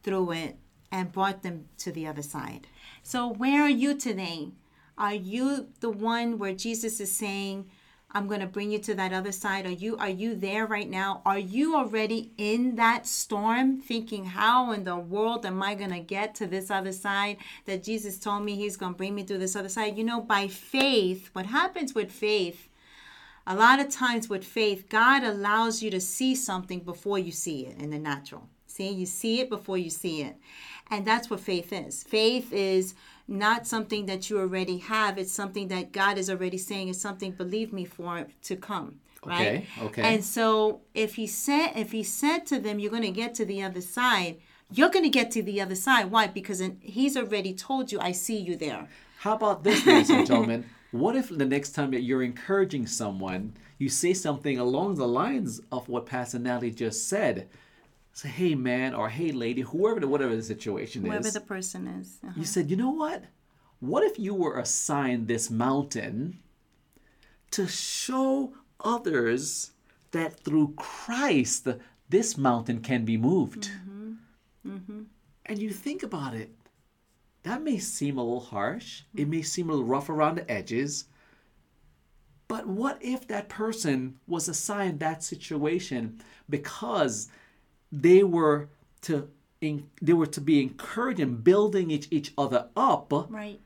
through 0.03 0.33
it 0.33 0.57
and 0.91 1.13
brought 1.13 1.43
them 1.43 1.69
to 1.79 1.93
the 1.93 2.07
other 2.07 2.23
side. 2.23 2.67
So 3.03 3.29
where 3.29 3.63
are 3.63 3.71
you 3.71 3.97
today? 3.97 4.53
Are 4.99 5.15
you 5.15 5.69
the 5.81 5.91
one 5.91 6.39
where 6.39 6.53
Jesus 6.53 7.01
is 7.01 7.11
saying, 7.11 7.71
I'm 8.13 8.29
going 8.29 8.41
to 8.41 8.47
bring 8.47 8.71
you 8.71 8.79
to 8.81 8.95
that 8.95 9.13
other 9.13 9.33
side? 9.33 9.67
Are 9.67 9.71
you 9.71 9.97
are 9.97 10.09
you 10.09 10.35
there 10.35 10.67
right 10.67 10.89
now? 10.89 11.23
Are 11.25 11.39
you 11.39 11.75
already 11.77 12.31
in 12.37 12.77
that 12.77 13.07
storm 13.07 13.81
thinking 13.81 14.27
how 14.27 14.73
in 14.73 14.85
the 14.85 14.97
world 14.97 15.47
am 15.47 15.63
I 15.63 15.75
going 15.75 15.93
to 15.93 16.01
get 16.01 16.35
to 16.37 16.47
this 16.47 16.71
other 16.71 16.93
side 16.93 17.39
that 17.65 17.83
Jesus 17.83 18.19
told 18.19 18.45
me 18.45 18.55
he's 18.55 18.77
going 18.77 18.93
to 18.93 18.99
bring 18.99 19.15
me 19.15 19.25
to 19.25 19.39
this 19.39 19.57
other 19.57 19.71
side? 19.71 19.97
You 19.97 20.05
know, 20.05 20.21
by 20.21 20.49
faith, 20.49 21.31
what 21.33 21.47
happens 21.47 21.95
with 21.95 22.11
faith 22.11 22.69
a 23.47 23.57
lot 23.57 23.81
of 23.81 23.89
times 23.89 24.29
with 24.29 24.45
faith, 24.45 24.89
God 24.89 25.25
allows 25.25 25.83
you 25.83 25.91
to 25.91 26.01
see 26.01 26.35
something 26.35 26.81
before 26.81 27.19
you 27.19 27.33
see 27.33 27.67
it 27.67 27.81
in 27.81 27.91
the 27.91 27.99
natural. 27.99 28.49
See, 28.67 28.89
you 28.91 29.05
see 29.05 29.41
it 29.41 29.51
before 29.51 29.79
you 29.79 29.91
see 29.91 30.23
it. 30.23 30.37
And 30.91 31.07
that's 31.07 31.29
what 31.29 31.41
faith 31.41 31.73
is. 31.73 32.03
Faith 32.05 32.53
is 32.53 32.95
not 33.29 33.67
something 33.67 34.07
that 34.07 34.29
you 34.29 34.39
already 34.39 34.79
have, 34.79 35.19
it's 35.19 35.33
something 35.33 35.69
that 35.69 35.93
God 35.93 36.19
is 36.19 36.29
already 36.29 36.59
saying 36.59 36.89
is 36.89 37.01
something, 37.01 37.33
believe 37.33 37.73
me, 37.73 37.85
for 37.85 38.27
to 38.43 38.57
come. 38.57 39.01
Right? 39.25 39.41
Okay, 39.41 39.67
okay. 39.83 40.03
And 40.03 40.25
so 40.25 40.81
if 40.95 41.15
he 41.15 41.27
said 41.27 41.73
if 41.77 41.93
he 41.93 42.03
said 42.03 42.47
to 42.47 42.59
them, 42.59 42.79
You're 42.79 42.91
gonna 42.91 43.11
get 43.11 43.35
to 43.37 43.45
the 43.45 43.63
other 43.63 43.81
side, 43.81 44.39
you're 44.73 44.91
gonna 44.91 45.09
get 45.09 45.31
to 45.33 45.43
the 45.43 45.61
other 45.61 45.77
side. 45.77 46.11
Why? 46.11 46.27
Because 46.27 46.63
he's 46.81 47.17
already 47.17 47.55
told 47.55 47.93
you, 47.93 48.01
I 48.01 48.13
see 48.13 48.39
you 48.39 48.57
there. 48.57 48.89
How 49.19 49.37
about 49.37 49.63
this, 49.63 49.87
ladies 49.87 50.11
and 50.11 50.27
gentlemen? 50.31 50.65
What 50.91 51.15
if 51.17 51.29
the 51.29 51.47
next 51.47 51.73
time 51.73 51.93
that 51.93 52.03
you're 52.03 52.23
encouraging 52.23 52.87
someone, 52.87 53.55
you 53.79 53.89
say 53.89 54.13
something 54.13 54.59
along 54.59 54.97
the 54.97 55.07
lines 55.07 55.61
of 55.71 55.89
what 55.89 56.07
Pastor 56.07 56.39
Natalie 56.39 56.71
just 56.71 57.09
said? 57.09 57.49
Say, 58.15 58.29
hey 58.29 58.55
man, 58.55 58.95
or 58.95 59.09
hey 59.09 59.33
lady, 59.33 59.63
whoever 59.63 60.01
the 60.01 60.09
whatever 60.09 60.37
the 60.37 60.43
situation 60.43 61.03
Whoever 61.03 61.21
is. 61.21 61.27
Whoever 61.27 61.39
the 61.39 61.47
person 61.47 61.87
is. 61.87 62.19
Uh-huh. 62.23 62.35
You 62.37 62.45
said, 62.45 62.71
you 62.71 62.77
know 62.77 62.91
what? 62.91 63.25
What 63.81 64.05
if 64.05 64.19
you 64.19 64.35
were 64.35 64.59
assigned 64.59 65.27
this 65.27 65.51
mountain 65.51 66.39
to 67.53 67.67
show 67.67 68.55
others 68.81 69.73
that 70.13 70.39
through 70.41 70.75
Christ 70.77 71.67
this 72.09 72.37
mountain 72.37 72.81
can 72.81 73.05
be 73.05 73.17
moved? 73.17 73.71
Mm-hmm. 73.71 74.13
Mm-hmm. 74.69 75.03
And 75.47 75.59
you 75.59 75.71
think 75.71 76.03
about 76.03 76.35
it, 76.35 76.55
that 77.43 77.63
may 77.63 77.79
seem 77.79 78.19
a 78.19 78.23
little 78.23 78.41
harsh, 78.41 79.01
mm-hmm. 79.01 79.19
it 79.23 79.29
may 79.29 79.43
seem 79.43 79.69
a 79.69 79.73
little 79.73 79.87
rough 79.87 80.09
around 80.09 80.37
the 80.37 80.51
edges. 80.51 81.07
But 82.47 82.67
what 82.67 82.99
if 83.01 83.27
that 83.29 83.49
person 83.49 84.19
was 84.27 84.49
assigned 84.49 85.01
that 85.01 85.25
situation 85.25 86.21
because 86.51 87.31
they 87.93 88.23
were 88.25 88.69
to 89.03 89.29
in, 89.61 89.89
they 90.01 90.13
were 90.13 90.27
to 90.27 90.41
be 90.41 90.61
encouraging, 90.61 91.37
building 91.37 91.91
each, 91.91 92.09
each 92.11 92.33
other 92.37 92.69
up, 92.77 93.13
Right. 93.31 93.61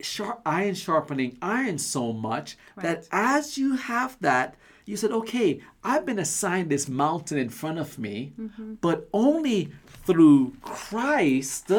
sharp, 0.00 0.40
iron 0.46 0.74
sharpening 0.76 1.36
iron 1.42 1.78
so 1.78 2.12
much 2.12 2.56
that 2.76 3.08
as 3.10 3.58
you 3.58 3.74
have 3.74 4.16
that, 4.20 4.54
you 4.86 4.96
said, 4.96 5.10
okay, 5.10 5.60
I've 5.82 6.06
been 6.06 6.18
assigned 6.20 6.70
this 6.70 6.88
mountain 6.88 7.38
in 7.38 7.48
front 7.48 7.78
of 7.78 7.98
me, 7.98 8.32
Mm-hmm. 8.38 8.74
but 8.80 9.08
only 9.12 9.72
through 10.06 10.54
Christ 10.62 11.70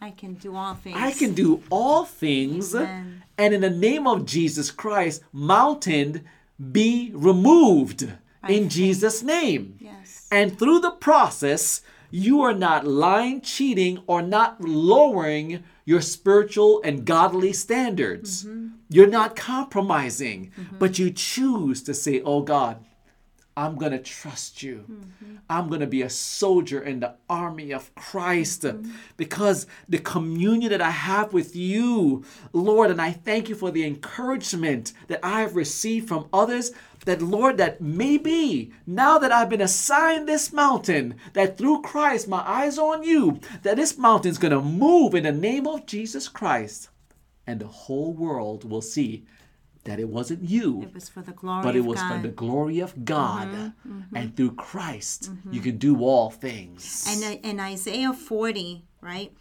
I 0.00 0.10
can 0.12 0.34
do 0.34 0.54
all 0.54 0.74
things. 0.74 0.96
I 0.96 1.10
can 1.10 1.34
do 1.34 1.60
all 1.70 2.04
things. 2.04 2.72
Amen. 2.74 3.24
And 3.36 3.52
in 3.52 3.62
the 3.62 3.70
name 3.70 4.06
of 4.06 4.24
Jesus 4.26 4.70
Christ, 4.70 5.22
mountain 5.32 6.24
be 6.72 7.10
removed 7.14 8.12
in 8.48 8.68
Jesus' 8.68 9.22
name. 9.22 9.76
Yes. 9.80 10.28
And 10.30 10.58
through 10.58 10.80
the 10.80 10.90
process, 10.90 11.82
you 12.10 12.40
are 12.42 12.54
not 12.54 12.86
lying, 12.86 13.40
cheating, 13.40 14.02
or 14.06 14.22
not 14.22 14.60
lowering 14.60 15.64
your 15.84 16.00
spiritual 16.00 16.80
and 16.82 17.04
godly 17.04 17.52
standards. 17.52 18.44
Mm-hmm. 18.44 18.68
You're 18.90 19.06
not 19.06 19.36
compromising, 19.36 20.52
mm-hmm. 20.58 20.78
but 20.78 20.98
you 20.98 21.10
choose 21.10 21.82
to 21.82 21.94
say, 21.94 22.20
Oh 22.22 22.42
God, 22.42 22.84
I'm 23.58 23.74
going 23.74 23.90
to 23.90 23.98
trust 23.98 24.62
you. 24.62 24.84
Mm-hmm. 24.88 25.36
I'm 25.50 25.66
going 25.66 25.80
to 25.80 25.88
be 25.88 26.02
a 26.02 26.08
soldier 26.08 26.80
in 26.80 27.00
the 27.00 27.16
army 27.28 27.72
of 27.72 27.92
Christ 27.96 28.62
mm-hmm. 28.62 28.92
because 29.16 29.66
the 29.88 29.98
communion 29.98 30.70
that 30.70 30.80
I 30.80 30.92
have 30.92 31.32
with 31.32 31.56
you, 31.56 32.24
Lord, 32.52 32.92
and 32.92 33.02
I 33.02 33.10
thank 33.10 33.48
you 33.48 33.56
for 33.56 33.72
the 33.72 33.84
encouragement 33.84 34.92
that 35.08 35.18
I 35.24 35.40
have 35.40 35.56
received 35.56 36.06
from 36.06 36.28
others. 36.32 36.70
That, 37.04 37.20
Lord, 37.20 37.56
that 37.56 37.80
maybe 37.80 38.72
now 38.86 39.18
that 39.18 39.32
I've 39.32 39.48
been 39.48 39.60
assigned 39.60 40.28
this 40.28 40.52
mountain, 40.52 41.16
that 41.32 41.58
through 41.58 41.82
Christ, 41.82 42.28
my 42.28 42.42
eyes 42.46 42.78
on 42.78 43.02
you, 43.02 43.40
that 43.62 43.76
this 43.76 43.98
mountain's 43.98 44.38
going 44.38 44.52
to 44.52 44.60
move 44.60 45.16
in 45.16 45.24
the 45.24 45.32
name 45.32 45.66
of 45.66 45.86
Jesus 45.86 46.28
Christ. 46.28 46.90
And 47.44 47.60
the 47.60 47.66
whole 47.66 48.12
world 48.12 48.68
will 48.70 48.82
see 48.82 49.24
that 49.84 49.98
it 50.00 50.08
wasn't 50.08 50.42
you, 50.44 50.82
It 50.82 50.92
was 50.94 51.08
for 51.08 51.22
the 51.22 51.32
glory 51.32 51.62
but 51.62 51.74
it 51.76 51.80
was 51.84 52.00
God. 52.00 52.16
for 52.16 52.22
the 52.22 52.28
glory 52.34 52.80
of 52.80 53.04
God. 53.04 53.48
Mm-hmm, 53.48 54.14
And 54.16 54.36
through 54.36 54.52
Christ, 54.52 55.30
you 55.50 55.60
can 55.60 55.78
do 55.78 56.02
all 56.04 56.30
things. 56.30 57.06
And 57.08 57.24
uh, 57.24 57.48
in 57.48 57.58
Isaiah 57.60 58.12
40, 58.12 58.84
right? 59.00 59.32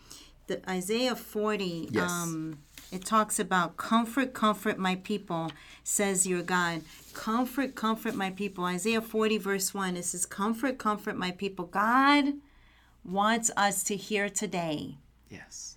The 0.47 0.61
Isaiah 0.69 1.15
40, 1.15 1.89
Yes. 1.91 2.09
um, 2.09 2.59
it 2.91 3.03
talks 3.03 3.37
about 3.39 3.75
comfort, 3.75 4.33
comfort 4.33 4.77
my 4.77 4.95
people, 4.95 5.51
says 5.83 6.25
your 6.25 6.41
God. 6.43 6.83
Comfort, 7.13 7.75
comfort 7.75 8.15
my 8.15 8.29
people. 8.29 8.63
Isaiah 8.63 9.01
40, 9.01 9.37
verse 9.39 9.73
1, 9.73 9.97
it 9.97 10.05
says, 10.05 10.25
Comfort, 10.25 10.77
comfort 10.77 11.17
my 11.17 11.31
people. 11.31 11.65
God 11.65 12.35
wants 13.03 13.51
us 13.57 13.83
to 13.83 13.95
hear 13.97 14.29
today. 14.29 14.97
yes. 15.29 15.76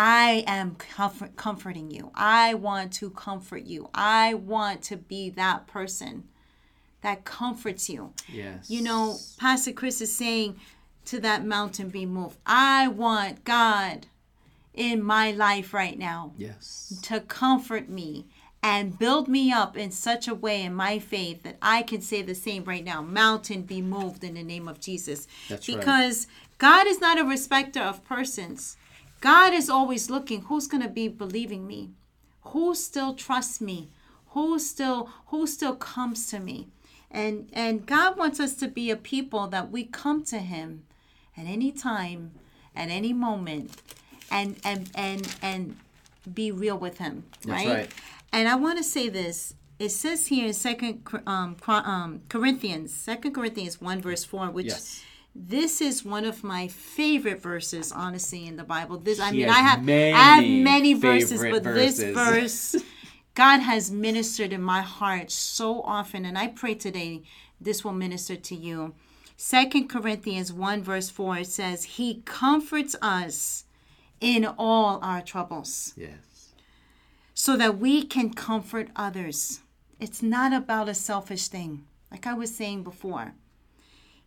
I 0.00 0.44
am 0.46 0.76
comfort, 0.76 1.34
comforting 1.34 1.90
you. 1.90 2.12
I 2.14 2.54
want 2.54 2.92
to 2.94 3.10
comfort 3.10 3.64
you. 3.64 3.90
I 3.92 4.34
want 4.34 4.80
to 4.82 4.96
be 4.96 5.28
that 5.30 5.66
person 5.66 6.28
that 7.00 7.24
comforts 7.24 7.90
you. 7.90 8.12
Yes. 8.32 8.70
You 8.70 8.82
know, 8.82 9.16
Pastor 9.38 9.72
Chris 9.72 10.00
is 10.00 10.14
saying 10.14 10.60
to 11.06 11.18
that 11.20 11.44
mountain 11.44 11.88
be 11.88 12.06
moved. 12.06 12.38
I 12.46 12.86
want 12.86 13.44
God 13.44 14.06
in 14.72 15.02
my 15.02 15.32
life 15.32 15.74
right 15.74 15.98
now 15.98 16.32
Yes. 16.38 16.96
to 17.02 17.18
comfort 17.18 17.88
me 17.88 18.26
and 18.62 18.96
build 19.00 19.26
me 19.26 19.50
up 19.50 19.76
in 19.76 19.90
such 19.90 20.28
a 20.28 20.34
way 20.34 20.62
in 20.62 20.74
my 20.74 21.00
faith 21.00 21.42
that 21.42 21.56
I 21.60 21.82
can 21.82 22.02
say 22.02 22.22
the 22.22 22.36
same 22.36 22.62
right 22.62 22.84
now. 22.84 23.02
Mountain 23.02 23.62
be 23.62 23.82
moved 23.82 24.22
in 24.22 24.34
the 24.34 24.44
name 24.44 24.68
of 24.68 24.78
Jesus. 24.78 25.26
That's 25.48 25.68
right. 25.68 25.76
because 25.76 26.28
God 26.58 26.86
is 26.86 27.00
not 27.00 27.18
a 27.18 27.24
respecter 27.24 27.80
of 27.80 28.04
persons. 28.04 28.76
God 29.20 29.52
is 29.52 29.68
always 29.68 30.10
looking 30.10 30.42
who's 30.42 30.66
going 30.66 30.82
to 30.82 30.88
be 30.88 31.08
believing 31.08 31.66
me? 31.66 31.90
Who 32.42 32.74
still 32.74 33.14
trusts 33.14 33.60
me? 33.60 33.88
Who 34.28 34.58
still 34.58 35.10
who 35.26 35.46
still 35.46 35.74
comes 35.76 36.26
to 36.28 36.38
me? 36.38 36.68
And 37.10 37.48
and 37.52 37.86
God 37.86 38.16
wants 38.16 38.38
us 38.40 38.54
to 38.56 38.68
be 38.68 38.90
a 38.90 38.96
people 38.96 39.46
that 39.48 39.70
we 39.70 39.84
come 39.84 40.22
to 40.24 40.38
him 40.38 40.84
at 41.36 41.46
any 41.46 41.72
time, 41.72 42.32
at 42.76 42.90
any 42.90 43.12
moment 43.12 43.82
and 44.30 44.56
and 44.64 44.90
and 44.94 45.36
and 45.42 45.76
be 46.34 46.52
real 46.52 46.76
with 46.78 46.98
him, 46.98 47.24
That's 47.44 47.64
right? 47.64 47.74
right. 47.74 47.94
And 48.32 48.48
I 48.48 48.54
want 48.56 48.78
to 48.78 48.84
say 48.84 49.08
this. 49.08 49.54
It 49.78 49.90
says 49.90 50.26
here 50.26 50.46
in 50.46 50.52
Second 50.54 51.06
um, 51.26 51.56
um, 51.68 52.20
Corinthians, 52.28 52.92
Second 52.92 53.32
Corinthians 53.32 53.80
one 53.80 54.00
verse 54.02 54.24
four, 54.24 54.50
which 54.50 54.66
Yes. 54.66 55.02
This 55.38 55.80
is 55.80 56.04
one 56.04 56.24
of 56.24 56.42
my 56.44 56.68
favorite 56.68 57.40
verses, 57.40 57.92
honestly, 57.92 58.46
in 58.46 58.56
the 58.56 58.64
Bible. 58.64 58.98
This, 58.98 59.20
I 59.20 59.30
She 59.30 59.38
mean, 59.38 59.48
I 59.48 59.60
have 59.60 59.84
many 59.84 60.12
I 60.12 60.22
have 60.36 60.44
many 60.44 60.94
verses, 60.94 61.40
but 61.42 61.62
this 61.64 62.02
verse, 62.22 62.76
God 63.34 63.60
has 63.60 63.90
ministered 63.90 64.52
in 64.52 64.62
my 64.62 64.80
heart 64.82 65.30
so 65.30 65.80
often, 65.82 66.24
and 66.24 66.36
I 66.36 66.48
pray 66.48 66.74
today 66.74 67.22
this 67.60 67.84
will 67.84 67.92
minister 67.92 68.36
to 68.36 68.54
you. 68.54 68.94
Second 69.36 69.88
Corinthians 69.88 70.52
one 70.52 70.82
verse 70.82 71.08
four 71.10 71.38
it 71.38 71.46
says, 71.46 71.84
"He 71.84 72.22
comforts 72.24 72.96
us 73.00 73.64
in 74.20 74.44
all 74.44 74.98
our 75.02 75.22
troubles." 75.22 75.94
Yes. 75.96 76.54
so 77.34 77.56
that 77.56 77.78
we 77.78 78.04
can 78.04 78.32
comfort 78.34 78.88
others. 78.96 79.60
It's 80.00 80.22
not 80.22 80.52
about 80.52 80.88
a 80.88 80.94
selfish 80.94 81.46
thing, 81.48 81.84
like 82.10 82.26
I 82.26 82.34
was 82.34 82.54
saying 82.56 82.82
before. 82.82 83.34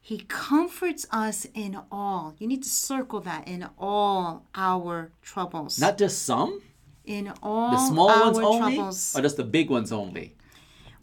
He 0.02 0.26
comforts 0.28 1.06
us 1.12 1.46
in 1.54 1.78
all. 1.92 2.36
You 2.40 2.48
need 2.48 2.64
to 2.64 2.70
circle 2.70 3.22
that 3.22 3.48
in 3.48 3.70
all 3.78 4.46
our 4.56 5.12
troubles. 5.22 5.80
Not 5.80 5.98
just 5.98 6.24
some, 6.24 6.62
in 7.06 7.32
all 7.44 7.72
the 7.72 7.78
small 7.78 8.10
our 8.10 8.24
ones 8.24 8.38
only, 8.40 8.76
troubles. 8.76 9.16
or 9.16 9.22
just 9.22 9.38
the 9.38 9.44
big 9.44 9.70
ones 9.70 9.92
only. 9.92 10.36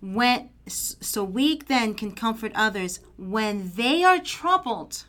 When 0.00 0.50
so 0.66 1.24
we 1.24 1.58
then 1.58 1.94
can 1.94 2.12
comfort 2.12 2.52
others 2.54 3.00
when 3.16 3.72
they 3.74 4.02
are 4.02 4.18
troubled. 4.18 5.04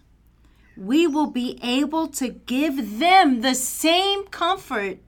We 0.78 1.08
will 1.08 1.30
be 1.30 1.60
able 1.62 2.08
to 2.08 2.30
give 2.30 3.00
them 3.00 3.42
the 3.42 3.54
same 3.54 4.26
comfort 4.28 5.00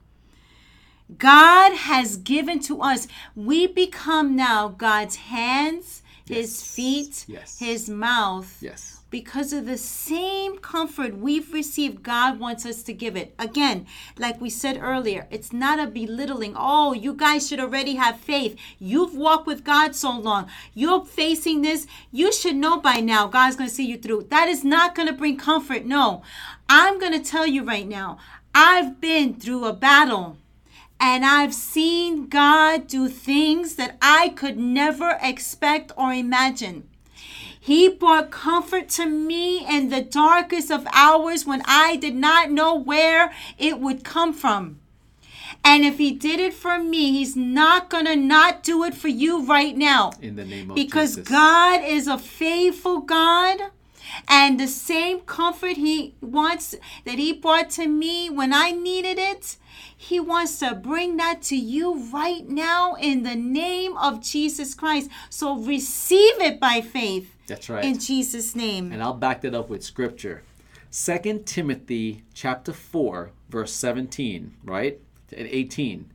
God 1.18 1.74
has 1.74 2.16
given 2.16 2.60
to 2.60 2.80
us. 2.80 3.08
We 3.34 3.66
become 3.66 4.36
now 4.36 4.68
God's 4.68 5.16
hands, 5.16 6.01
His 6.26 6.62
feet, 6.62 7.24
Yes. 7.28 7.58
His 7.58 7.88
mouth. 7.88 8.58
Yes. 8.60 9.00
Because 9.10 9.52
of 9.52 9.66
the 9.66 9.76
same 9.76 10.56
comfort 10.56 11.18
we've 11.18 11.52
received, 11.52 12.02
God 12.02 12.40
wants 12.40 12.64
us 12.64 12.82
to 12.84 12.94
give 12.94 13.14
it. 13.14 13.34
Again, 13.38 13.86
like 14.18 14.40
we 14.40 14.48
said 14.48 14.78
earlier, 14.80 15.26
it's 15.30 15.52
not 15.52 15.78
a 15.78 15.86
belittling. 15.86 16.54
Oh, 16.56 16.94
you 16.94 17.12
guys 17.12 17.46
should 17.46 17.60
already 17.60 17.96
have 17.96 18.18
faith. 18.18 18.56
You've 18.78 19.14
walked 19.14 19.46
with 19.46 19.64
God 19.64 19.94
so 19.94 20.18
long. 20.18 20.48
You're 20.72 21.04
facing 21.04 21.60
this. 21.60 21.86
You 22.10 22.32
should 22.32 22.56
know 22.56 22.80
by 22.80 23.00
now 23.00 23.26
God's 23.26 23.56
going 23.56 23.68
to 23.68 23.74
see 23.74 23.86
you 23.86 23.98
through. 23.98 24.28
That 24.30 24.48
is 24.48 24.64
not 24.64 24.94
going 24.94 25.08
to 25.08 25.14
bring 25.14 25.36
comfort. 25.36 25.84
No. 25.84 26.22
I'm 26.70 26.98
going 26.98 27.12
to 27.12 27.20
tell 27.20 27.46
you 27.46 27.64
right 27.64 27.86
now, 27.86 28.16
I've 28.54 28.98
been 28.98 29.34
through 29.34 29.66
a 29.66 29.74
battle 29.74 30.38
And 31.04 31.24
I've 31.24 31.52
seen 31.52 32.28
God 32.28 32.86
do 32.86 33.08
things 33.08 33.74
that 33.74 33.98
I 34.00 34.28
could 34.28 34.56
never 34.56 35.18
expect 35.20 35.90
or 35.96 36.12
imagine. 36.12 36.88
He 37.58 37.88
brought 37.88 38.30
comfort 38.30 38.88
to 38.90 39.06
me 39.06 39.66
in 39.68 39.88
the 39.88 40.00
darkest 40.00 40.70
of 40.70 40.86
hours 40.92 41.44
when 41.44 41.62
I 41.66 41.96
did 41.96 42.14
not 42.14 42.52
know 42.52 42.76
where 42.76 43.32
it 43.58 43.80
would 43.80 44.04
come 44.04 44.32
from. 44.32 44.78
And 45.64 45.84
if 45.84 45.98
he 45.98 46.12
did 46.12 46.38
it 46.38 46.54
for 46.54 46.78
me, 46.78 47.10
he's 47.10 47.34
not 47.34 47.90
going 47.90 48.06
to 48.06 48.14
not 48.14 48.62
do 48.62 48.84
it 48.84 48.94
for 48.94 49.08
you 49.08 49.44
right 49.44 49.76
now. 49.76 50.12
In 50.20 50.36
the 50.36 50.44
name 50.44 50.70
of 50.70 50.76
Jesus. 50.76 50.86
Because 50.86 51.16
Jesus. 51.16 51.28
God 51.28 51.82
is 51.84 52.06
a 52.06 52.18
faithful 52.18 53.00
God. 53.00 53.58
And 54.28 54.60
the 54.60 54.68
same 54.68 55.20
comfort 55.20 55.76
he 55.76 56.14
wants 56.20 56.74
that 57.04 57.18
he 57.18 57.32
brought 57.32 57.70
to 57.70 57.88
me 57.88 58.28
when 58.28 58.52
I 58.52 58.70
needed 58.70 59.18
it, 59.18 59.56
he 60.02 60.18
wants 60.18 60.58
to 60.58 60.74
bring 60.74 61.16
that 61.16 61.42
to 61.42 61.56
you 61.56 61.94
right 62.10 62.48
now 62.48 62.94
in 62.94 63.22
the 63.22 63.36
name 63.36 63.96
of 63.96 64.20
Jesus 64.20 64.74
Christ. 64.74 65.08
So 65.30 65.56
receive 65.56 66.40
it 66.40 66.58
by 66.58 66.80
faith 66.80 67.36
That's 67.46 67.68
right. 67.68 67.84
in 67.84 68.00
Jesus' 68.00 68.56
name. 68.56 68.90
and 68.90 69.00
I'll 69.00 69.14
back 69.14 69.42
that 69.42 69.54
up 69.54 69.68
with 69.68 69.84
scripture. 69.84 70.42
2 70.90 71.42
Timothy 71.46 72.24
chapter 72.34 72.72
4, 72.72 73.30
verse 73.48 73.72
17, 73.72 74.56
right? 74.64 74.98
And 75.36 75.46
18. 75.46 76.10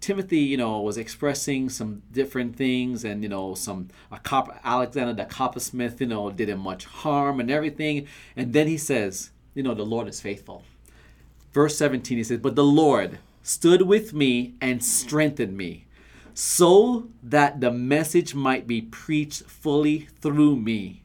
Timothy, 0.00 0.38
you 0.38 0.56
know, 0.56 0.80
was 0.80 0.96
expressing 0.96 1.68
some 1.68 2.02
different 2.10 2.56
things, 2.56 3.04
and 3.04 3.22
you 3.22 3.28
know, 3.28 3.54
some 3.54 3.88
a 4.10 4.18
cop, 4.18 4.58
Alexander 4.64 5.12
the 5.12 5.28
coppersmith, 5.28 6.00
you 6.00 6.06
know, 6.06 6.30
did 6.30 6.48
him 6.48 6.60
much 6.60 6.86
harm 6.86 7.40
and 7.40 7.50
everything. 7.50 8.06
And 8.36 8.54
then 8.54 8.68
he 8.68 8.78
says, 8.78 9.32
you 9.54 9.62
know, 9.62 9.74
the 9.74 9.84
Lord 9.84 10.08
is 10.08 10.20
faithful. 10.20 10.62
Verse 11.52 11.76
17, 11.76 12.18
he 12.18 12.24
says, 12.24 12.38
But 12.38 12.56
the 12.56 12.64
Lord 12.64 13.18
stood 13.42 13.82
with 13.82 14.12
me 14.12 14.54
and 14.60 14.84
strengthened 14.84 15.56
me, 15.56 15.86
so 16.34 17.08
that 17.22 17.60
the 17.60 17.70
message 17.70 18.34
might 18.34 18.66
be 18.66 18.82
preached 18.82 19.42
fully 19.44 20.08
through 20.20 20.56
me 20.56 21.02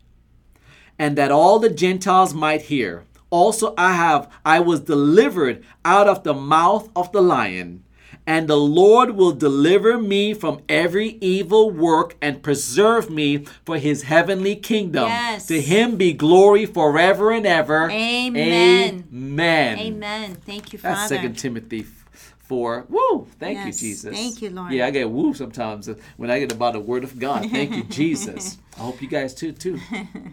and 0.99 1.17
that 1.17 1.31
all 1.31 1.59
the 1.59 1.69
Gentiles 1.69 2.33
might 2.33 2.63
hear. 2.63 3.03
Also 3.29 3.73
I 3.77 3.93
have 3.93 4.31
I 4.45 4.59
was 4.59 4.81
delivered 4.81 5.63
out 5.83 6.07
of 6.07 6.23
the 6.23 6.33
mouth 6.33 6.89
of 6.95 7.11
the 7.11 7.21
lion, 7.21 7.83
and 8.25 8.47
the 8.47 8.57
Lord 8.57 9.11
will 9.11 9.31
deliver 9.31 9.97
me 9.97 10.33
from 10.33 10.61
every 10.69 11.17
evil 11.21 11.69
work 11.69 12.15
and 12.21 12.41
preserve 12.41 13.09
me 13.09 13.45
for 13.65 13.77
his 13.77 14.03
heavenly 14.03 14.55
kingdom. 14.55 15.07
Yes. 15.07 15.47
To 15.47 15.61
him 15.61 15.97
be 15.97 16.13
glory 16.13 16.65
forever 16.65 17.31
and 17.31 17.45
ever. 17.45 17.89
Amen. 17.89 19.05
Amen. 19.13 19.79
Amen. 19.79 20.35
Thank 20.45 20.73
you, 20.73 20.79
That's 20.79 21.01
Father. 21.01 21.15
Second 21.15 21.37
Timothy 21.37 21.85
four. 22.39 22.85
Woo! 22.89 23.27
Thank 23.39 23.57
Yes. 23.57 23.81
you, 23.81 23.89
Jesus. 23.89 24.15
Thank 24.15 24.41
you, 24.41 24.49
Lord. 24.49 24.71
Yeah, 24.71 24.85
I 24.87 24.91
get 24.91 25.09
woo 25.09 25.33
sometimes 25.33 25.89
when 26.17 26.29
I 26.29 26.39
get 26.39 26.51
about 26.51 26.73
the 26.73 26.79
Word 26.79 27.03
of 27.03 27.17
God. 27.17 27.49
Thank 27.49 27.75
you, 27.75 27.83
Jesus. 27.89 28.57
I 28.77 28.81
hope 28.81 29.01
you 29.01 29.07
guys 29.07 29.33
too 29.33 29.51
too. 29.53 29.79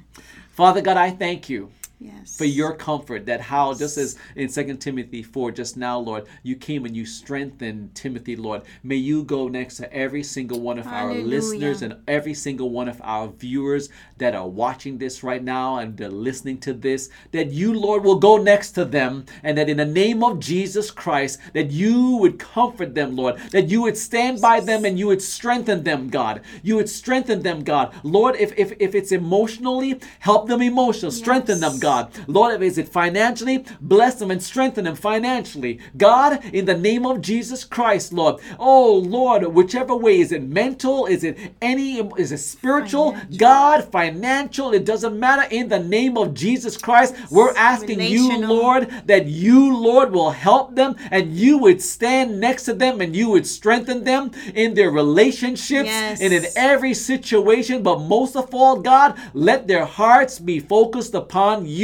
Father 0.53 0.81
God, 0.83 0.97
I 0.97 1.11
thank 1.11 1.49
you 1.49 1.71
yes. 2.01 2.37
for 2.37 2.45
your 2.45 2.75
comfort 2.75 3.27
that 3.27 3.41
how 3.41 3.75
just 3.75 3.97
as 3.97 4.17
in 4.35 4.49
2 4.51 4.77
timothy 4.77 5.23
4 5.23 5.51
just 5.53 5.77
now 5.77 5.99
lord 5.99 6.27
you 6.43 6.57
came 6.57 6.85
and 6.85 6.97
you 6.97 7.05
strengthened 7.07 7.95
timothy 7.95 8.37
lord. 8.37 8.63
May 8.83 8.97
you 8.97 9.25
go 9.25 9.49
next 9.49 9.77
to 9.77 9.93
every 9.93 10.23
single 10.23 10.61
one 10.61 10.79
of 10.79 10.87
our 10.87 11.15
listeners 11.15 11.83
and 11.83 11.97
every 12.09 12.35
single 12.35 12.71
one 12.71 12.89
of 12.89 13.01
our 13.03 13.29
viewers 13.29 13.89
that 14.19 14.35
are 14.35 14.49
watching 14.49 14.99
this 14.99 15.23
right 15.23 15.43
now 15.43 15.77
and 15.77 15.97
they're 15.97 16.09
listening 16.09 16.59
to 16.61 16.73
this 16.73 17.11
that 17.33 17.49
you 17.53 17.79
lord 17.79 18.05
will 18.05 18.19
go 18.19 18.37
next 18.37 18.73
to 18.73 18.85
them 18.85 19.25
and 19.43 19.57
that 19.59 19.69
in 19.69 19.77
the 19.77 19.85
name 19.85 20.25
of 20.25 20.41
jesus 20.41 20.91
christ 20.91 21.39
that 21.53 21.71
you 21.71 22.17
would 22.17 22.39
comfort 22.39 22.95
them 22.95 23.15
lord 23.15 23.39
that 23.51 23.69
you 23.69 23.83
would 23.83 23.97
stand 23.97 24.41
by 24.41 24.61
them 24.61 24.85
and 24.85 24.99
you 24.99 25.07
would 25.07 25.23
strengthen 25.23 25.83
them 25.85 26.09
god. 26.09 26.43
You 26.63 26.77
would 26.77 26.89
strengthen 26.89 27.43
them 27.43 27.63
god. 27.65 27.95
Lord 28.03 28.37
if 28.37 28.53
if, 28.59 28.73
if 28.79 28.95
it's 28.95 29.13
emotionally 29.13 30.01
help 30.21 30.49
them 30.49 30.63
emotionally. 30.63 31.15
Strengthen 31.15 31.61
them 31.61 31.79
god 31.79 31.90
God. 31.91 32.13
Lord, 32.29 32.55
if 32.55 32.63
is 32.63 32.79
it 32.79 32.89
financially, 32.89 33.65
bless 33.81 34.15
them 34.21 34.31
and 34.31 34.43
strengthen 34.43 34.85
them 34.85 34.95
financially. 34.95 35.75
God, 35.97 36.33
in 36.59 36.65
the 36.67 36.77
name 36.89 37.05
of 37.05 37.21
Jesus 37.21 37.65
Christ, 37.65 38.13
Lord. 38.13 38.37
Oh 38.59 38.95
Lord, 39.17 39.43
whichever 39.59 39.95
way 39.97 40.21
is 40.21 40.31
it 40.31 40.45
mental, 40.63 41.07
is 41.07 41.23
it 41.29 41.37
any 41.61 41.89
is 42.23 42.31
it 42.37 42.39
spiritual? 42.39 43.09
Financial. 43.13 43.39
God, 43.39 43.79
financial, 44.01 44.69
it 44.79 44.85
doesn't 44.93 45.19
matter. 45.27 45.47
In 45.59 45.69
the 45.69 45.83
name 45.99 46.15
of 46.23 46.27
Jesus 46.45 46.75
Christ, 46.87 47.15
we're 47.37 47.55
asking 47.73 48.01
you, 48.15 48.25
Lord, 48.59 48.83
that 49.07 49.27
you, 49.27 49.77
Lord, 49.89 50.09
will 50.13 50.31
help 50.49 50.67
them 50.81 50.91
and 51.11 51.25
you 51.45 51.59
would 51.65 51.81
stand 51.83 52.41
next 52.47 52.65
to 52.69 52.75
them 52.83 53.01
and 53.01 53.11
you 53.21 53.27
would 53.33 53.47
strengthen 53.59 53.99
them 54.11 54.31
in 54.55 54.75
their 54.75 54.91
relationships 55.03 55.89
Yes. 55.91 56.21
and 56.21 56.33
in 56.39 56.45
every 56.71 56.95
situation. 56.95 57.77
But 57.89 57.99
most 58.17 58.35
of 58.37 58.47
all, 58.59 58.77
God, 58.93 59.11
let 59.49 59.61
their 59.67 59.87
hearts 60.01 60.35
be 60.51 60.57
focused 60.61 61.15
upon 61.15 61.67
you. 61.67 61.80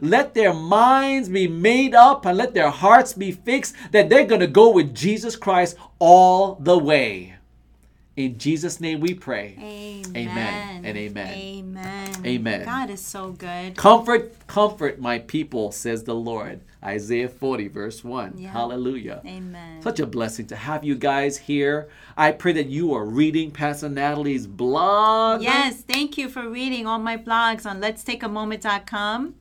Let 0.00 0.34
their 0.34 0.52
minds 0.54 1.28
be 1.28 1.48
made 1.48 1.94
up 1.94 2.26
and 2.26 2.36
let 2.36 2.54
their 2.54 2.70
hearts 2.70 3.12
be 3.12 3.32
fixed 3.32 3.74
that 3.92 4.08
they're 4.08 4.26
going 4.26 4.40
to 4.40 4.46
go 4.46 4.70
with 4.70 4.94
Jesus 4.94 5.36
Christ 5.36 5.76
all 5.98 6.56
the 6.56 6.78
way. 6.78 7.34
In 8.16 8.38
Jesus' 8.38 8.80
name 8.80 9.00
we 9.00 9.14
pray. 9.14 9.56
Amen. 9.58 10.28
Amen 10.28 10.84
and 10.84 10.98
amen. 10.98 11.32
Amen. 11.32 12.26
Amen. 12.26 12.64
God 12.64 12.90
is 12.90 13.00
so 13.00 13.32
good. 13.32 13.76
Comfort, 13.76 14.46
comfort 14.46 15.00
my 15.00 15.20
people, 15.20 15.72
says 15.72 16.04
the 16.04 16.14
Lord. 16.14 16.60
Isaiah 16.82 17.28
40, 17.28 17.68
verse 17.68 18.02
1. 18.02 18.34
Yeah. 18.36 18.50
Hallelujah. 18.50 19.20
Amen. 19.26 19.82
Such 19.82 20.00
a 20.00 20.06
blessing 20.06 20.46
to 20.46 20.56
have 20.56 20.82
you 20.82 20.96
guys 20.96 21.36
here. 21.36 21.88
I 22.16 22.32
pray 22.32 22.52
that 22.54 22.66
you 22.66 22.94
are 22.94 23.04
reading 23.04 23.50
Pastor 23.50 23.88
Natalie's 23.88 24.46
blog. 24.46 25.42
Yes, 25.42 25.82
thank 26.00 26.16
you 26.16 26.30
for 26.30 26.48
reading 26.48 26.86
all 26.86 26.98
my 26.98 27.14
blogs 27.14 27.66
on 27.66 27.78
let's 27.78 28.02
take 28.02 28.22
a 28.22 28.26
let'stakeamoment.com. 28.26 29.34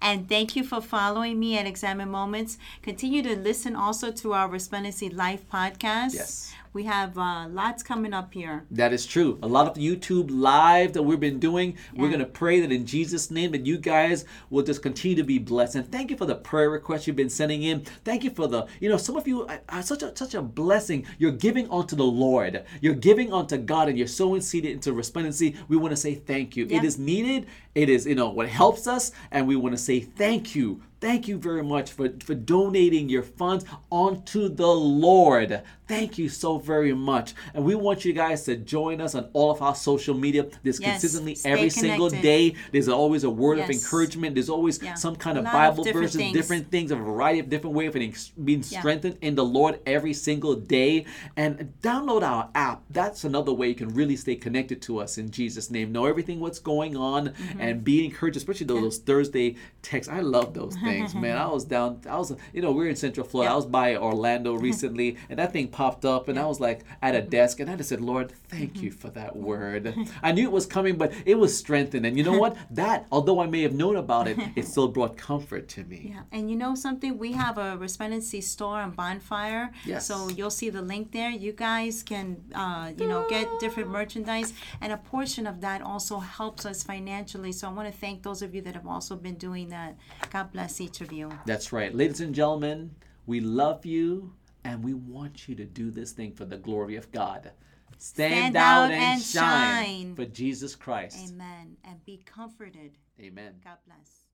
And 0.00 0.28
thank 0.28 0.54
you 0.54 0.62
for 0.62 0.80
following 0.80 1.40
me 1.40 1.58
at 1.58 1.66
Examine 1.66 2.08
Moments. 2.08 2.58
Continue 2.80 3.22
to 3.22 3.34
listen 3.34 3.74
also 3.74 4.12
to 4.12 4.32
our 4.32 4.48
Resplendency 4.48 5.08
Life 5.08 5.42
podcast. 5.52 6.14
Yes. 6.14 6.54
We 6.76 6.84
have 6.84 7.16
uh, 7.16 7.46
lots 7.48 7.82
coming 7.82 8.12
up 8.12 8.34
here. 8.34 8.66
That 8.70 8.92
is 8.92 9.06
true. 9.06 9.38
A 9.42 9.46
lot 9.46 9.66
of 9.66 9.82
YouTube 9.82 10.26
live 10.30 10.92
that 10.92 11.02
we've 11.02 11.18
been 11.18 11.38
doing. 11.38 11.78
We're 11.94 12.08
going 12.08 12.20
to 12.20 12.26
pray 12.26 12.60
that 12.60 12.70
in 12.70 12.84
Jesus' 12.84 13.30
name 13.30 13.52
that 13.52 13.64
you 13.64 13.78
guys 13.78 14.26
will 14.50 14.62
just 14.62 14.82
continue 14.82 15.16
to 15.16 15.24
be 15.24 15.38
blessed. 15.38 15.76
And 15.76 15.90
thank 15.90 16.10
you 16.10 16.18
for 16.18 16.26
the 16.26 16.34
prayer 16.34 16.68
requests 16.68 17.06
you've 17.06 17.16
been 17.16 17.30
sending 17.30 17.62
in. 17.62 17.86
Thank 18.04 18.24
you 18.24 18.30
for 18.30 18.46
the, 18.46 18.66
you 18.78 18.90
know, 18.90 18.98
some 18.98 19.16
of 19.16 19.26
you 19.26 19.48
are 19.70 19.82
such 19.82 20.02
a 20.02 20.14
such 20.14 20.34
a 20.34 20.42
blessing. 20.42 21.06
You're 21.16 21.32
giving 21.32 21.66
unto 21.70 21.96
the 21.96 22.04
Lord. 22.04 22.62
You're 22.82 22.92
giving 22.92 23.32
unto 23.32 23.56
God 23.56 23.88
and 23.88 23.96
you're 23.96 24.06
sowing 24.06 24.42
seed 24.42 24.66
into 24.66 24.92
resplendency. 24.92 25.56
We 25.68 25.78
want 25.78 25.92
to 25.92 25.96
say 25.96 26.14
thank 26.14 26.58
you. 26.58 26.66
Yeah. 26.66 26.76
It 26.76 26.84
is 26.84 26.98
needed. 26.98 27.46
It 27.74 27.88
is, 27.88 28.04
you 28.04 28.16
know, 28.16 28.28
what 28.28 28.48
helps 28.50 28.86
us. 28.86 29.12
And 29.30 29.48
we 29.48 29.56
want 29.56 29.74
to 29.74 29.82
say 29.82 30.00
thank 30.00 30.54
you. 30.54 30.82
Thank 30.98 31.28
you 31.28 31.36
very 31.38 31.62
much 31.62 31.92
for, 31.92 32.08
for 32.24 32.34
donating 32.34 33.08
your 33.08 33.22
funds 33.22 33.64
onto 33.90 34.48
the 34.48 34.66
Lord. 34.66 35.62
Thank 35.86 36.18
you 36.18 36.28
so 36.28 36.58
very 36.58 36.92
much. 36.94 37.34
And 37.54 37.64
we 37.64 37.74
want 37.76 38.04
you 38.04 38.12
guys 38.12 38.44
to 38.46 38.56
join 38.56 39.00
us 39.00 39.14
on 39.14 39.28
all 39.34 39.50
of 39.52 39.62
our 39.62 39.74
social 39.74 40.14
media. 40.14 40.46
There's 40.64 40.80
Yes, 40.80 40.92
consistently 41.02 41.36
every 41.44 41.70
single 41.70 42.08
day. 42.10 42.54
There's 42.72 42.88
always 42.88 43.22
a 43.24 43.30
word 43.30 43.58
of 43.60 43.70
encouragement. 43.70 44.34
There's 44.34 44.48
always 44.48 44.82
Yeah. 44.82 44.94
some 44.94 45.14
kind 45.14 45.38
of 45.38 45.44
of 45.46 45.52
Bible 45.52 45.84
different 45.84 46.06
verses, 46.06 46.16
things. 46.16 46.32
different 46.32 46.70
things, 46.72 46.90
a 46.90 46.96
variety 46.96 47.38
of 47.40 47.48
different 47.50 47.76
ways 47.76 47.88
of 47.88 47.94
being- 47.94 48.14
being 48.44 48.64
Yeah. 48.68 48.80
strengthened 48.80 49.18
in 49.20 49.36
the 49.36 49.44
Lord 49.44 49.78
every 49.86 50.14
single 50.14 50.56
day. 50.56 51.04
And 51.36 51.74
download 51.82 52.22
our 52.22 52.48
app. 52.54 52.82
That's 52.90 53.22
another 53.22 53.52
way 53.52 53.68
you 53.68 53.74
can 53.76 53.90
really 53.90 54.16
stay 54.16 54.34
connected 54.34 54.82
to 54.82 54.98
us 54.98 55.18
in 55.18 55.30
Jesus' 55.30 55.70
name. 55.70 55.92
Know 55.92 56.06
everything 56.06 56.40
what's 56.40 56.58
going 56.58 56.96
on 56.96 57.28
Mm-hmm. 57.28 57.60
and 57.60 57.84
be 57.84 58.04
encouraged, 58.04 58.36
especially 58.38 58.66
those, 58.66 58.80
those 58.82 58.98
Thursday 58.98 59.54
texts. 59.82 60.12
I 60.12 60.20
love 60.20 60.52
those 60.54 60.74
things, 60.86 61.14
man. 61.14 61.36
I 61.36 61.48
was 61.48 61.64
down, 61.64 62.00
I 62.08 62.16
was, 62.16 62.34
you 62.52 62.62
know, 62.62 62.72
we're 62.72 62.88
in 62.88 62.96
Central 62.96 63.26
Florida. 63.26 63.52
I 63.52 63.56
was 63.56 63.66
by 63.66 63.96
Orlando 63.96 64.54
recently, 64.68 65.16
and 65.28 65.38
that 65.38 65.52
thing 65.52 65.68
popped 65.68 66.04
up, 66.04 66.28
and 66.28 66.38
I 66.38 66.46
was 66.46 66.60
like 66.60 66.84
at 67.02 67.14
a 67.14 67.22
desk, 67.22 67.60
and 67.60 67.70
I 67.70 67.76
just 67.76 67.88
said, 67.88 68.00
Lord, 68.00 68.32
thank 68.48 68.82
you 68.82 68.90
for 68.90 69.08
that 69.10 69.36
word. 69.36 69.94
I 70.22 70.32
knew 70.32 70.44
it 70.44 70.52
was 70.52 70.66
coming, 70.66 70.96
but 70.96 71.12
it 71.24 71.36
was 71.36 71.56
strengthened. 71.56 72.06
And 72.06 72.16
you 72.16 72.24
know 72.24 72.38
what? 72.38 72.56
That, 72.76 73.06
although 73.10 73.40
I 73.40 73.46
may 73.46 73.62
have 73.62 73.72
known 73.72 73.96
about 73.96 74.28
it, 74.28 74.38
it 74.54 74.66
still 74.66 74.88
brought 74.88 75.16
comfort 75.16 75.68
to 75.68 75.84
me. 75.84 76.12
Yeah, 76.12 76.22
and 76.32 76.50
you 76.50 76.56
know 76.56 76.74
something? 76.74 77.16
We 77.16 77.32
have 77.32 77.56
a 77.58 77.76
Resplendency 77.78 78.42
store 78.42 78.80
on 78.80 78.90
Bonfire. 78.90 79.72
Yes. 79.84 80.06
So 80.06 80.28
you'll 80.28 80.50
see 80.50 80.68
the 80.68 80.82
link 80.82 81.12
there. 81.12 81.30
You 81.30 81.52
guys 81.52 82.02
can, 82.02 82.42
uh, 82.54 82.92
you 82.98 83.06
know, 83.06 83.26
get 83.28 83.48
different 83.60 83.88
merchandise, 83.88 84.52
and 84.80 84.92
a 84.92 84.96
portion 84.96 85.46
of 85.46 85.60
that 85.62 85.80
also 85.80 86.18
helps 86.18 86.66
us 86.66 86.82
financially. 86.82 87.52
So 87.52 87.68
I 87.68 87.72
want 87.72 87.90
to 87.90 87.98
thank 87.98 88.22
those 88.22 88.42
of 88.42 88.54
you 88.54 88.60
that 88.62 88.74
have 88.74 88.86
also 88.86 89.16
been 89.16 89.36
doing 89.36 89.68
that. 89.68 89.96
God 90.30 90.52
bless 90.52 90.75
each 90.80 91.00
of 91.00 91.12
you. 91.12 91.30
That's 91.46 91.72
right. 91.72 91.94
Ladies 91.94 92.20
and 92.20 92.34
gentlemen, 92.34 92.94
we 93.26 93.40
love 93.40 93.84
you 93.86 94.32
and 94.64 94.82
we 94.82 94.94
want 94.94 95.48
you 95.48 95.54
to 95.54 95.64
do 95.64 95.90
this 95.90 96.12
thing 96.12 96.32
for 96.32 96.44
the 96.44 96.56
glory 96.56 96.96
of 96.96 97.10
God. 97.12 97.52
Stand, 97.98 98.32
Stand 98.32 98.56
out, 98.56 98.84
out 98.86 98.90
and, 98.90 99.02
and 99.02 99.22
shine, 99.22 99.84
shine. 99.84 100.14
for 100.14 100.26
Jesus 100.26 100.74
Christ. 100.74 101.30
Amen. 101.30 101.76
And 101.84 102.04
be 102.04 102.20
comforted. 102.26 102.98
Amen. 103.20 103.54
God 103.64 103.78
bless. 103.86 104.25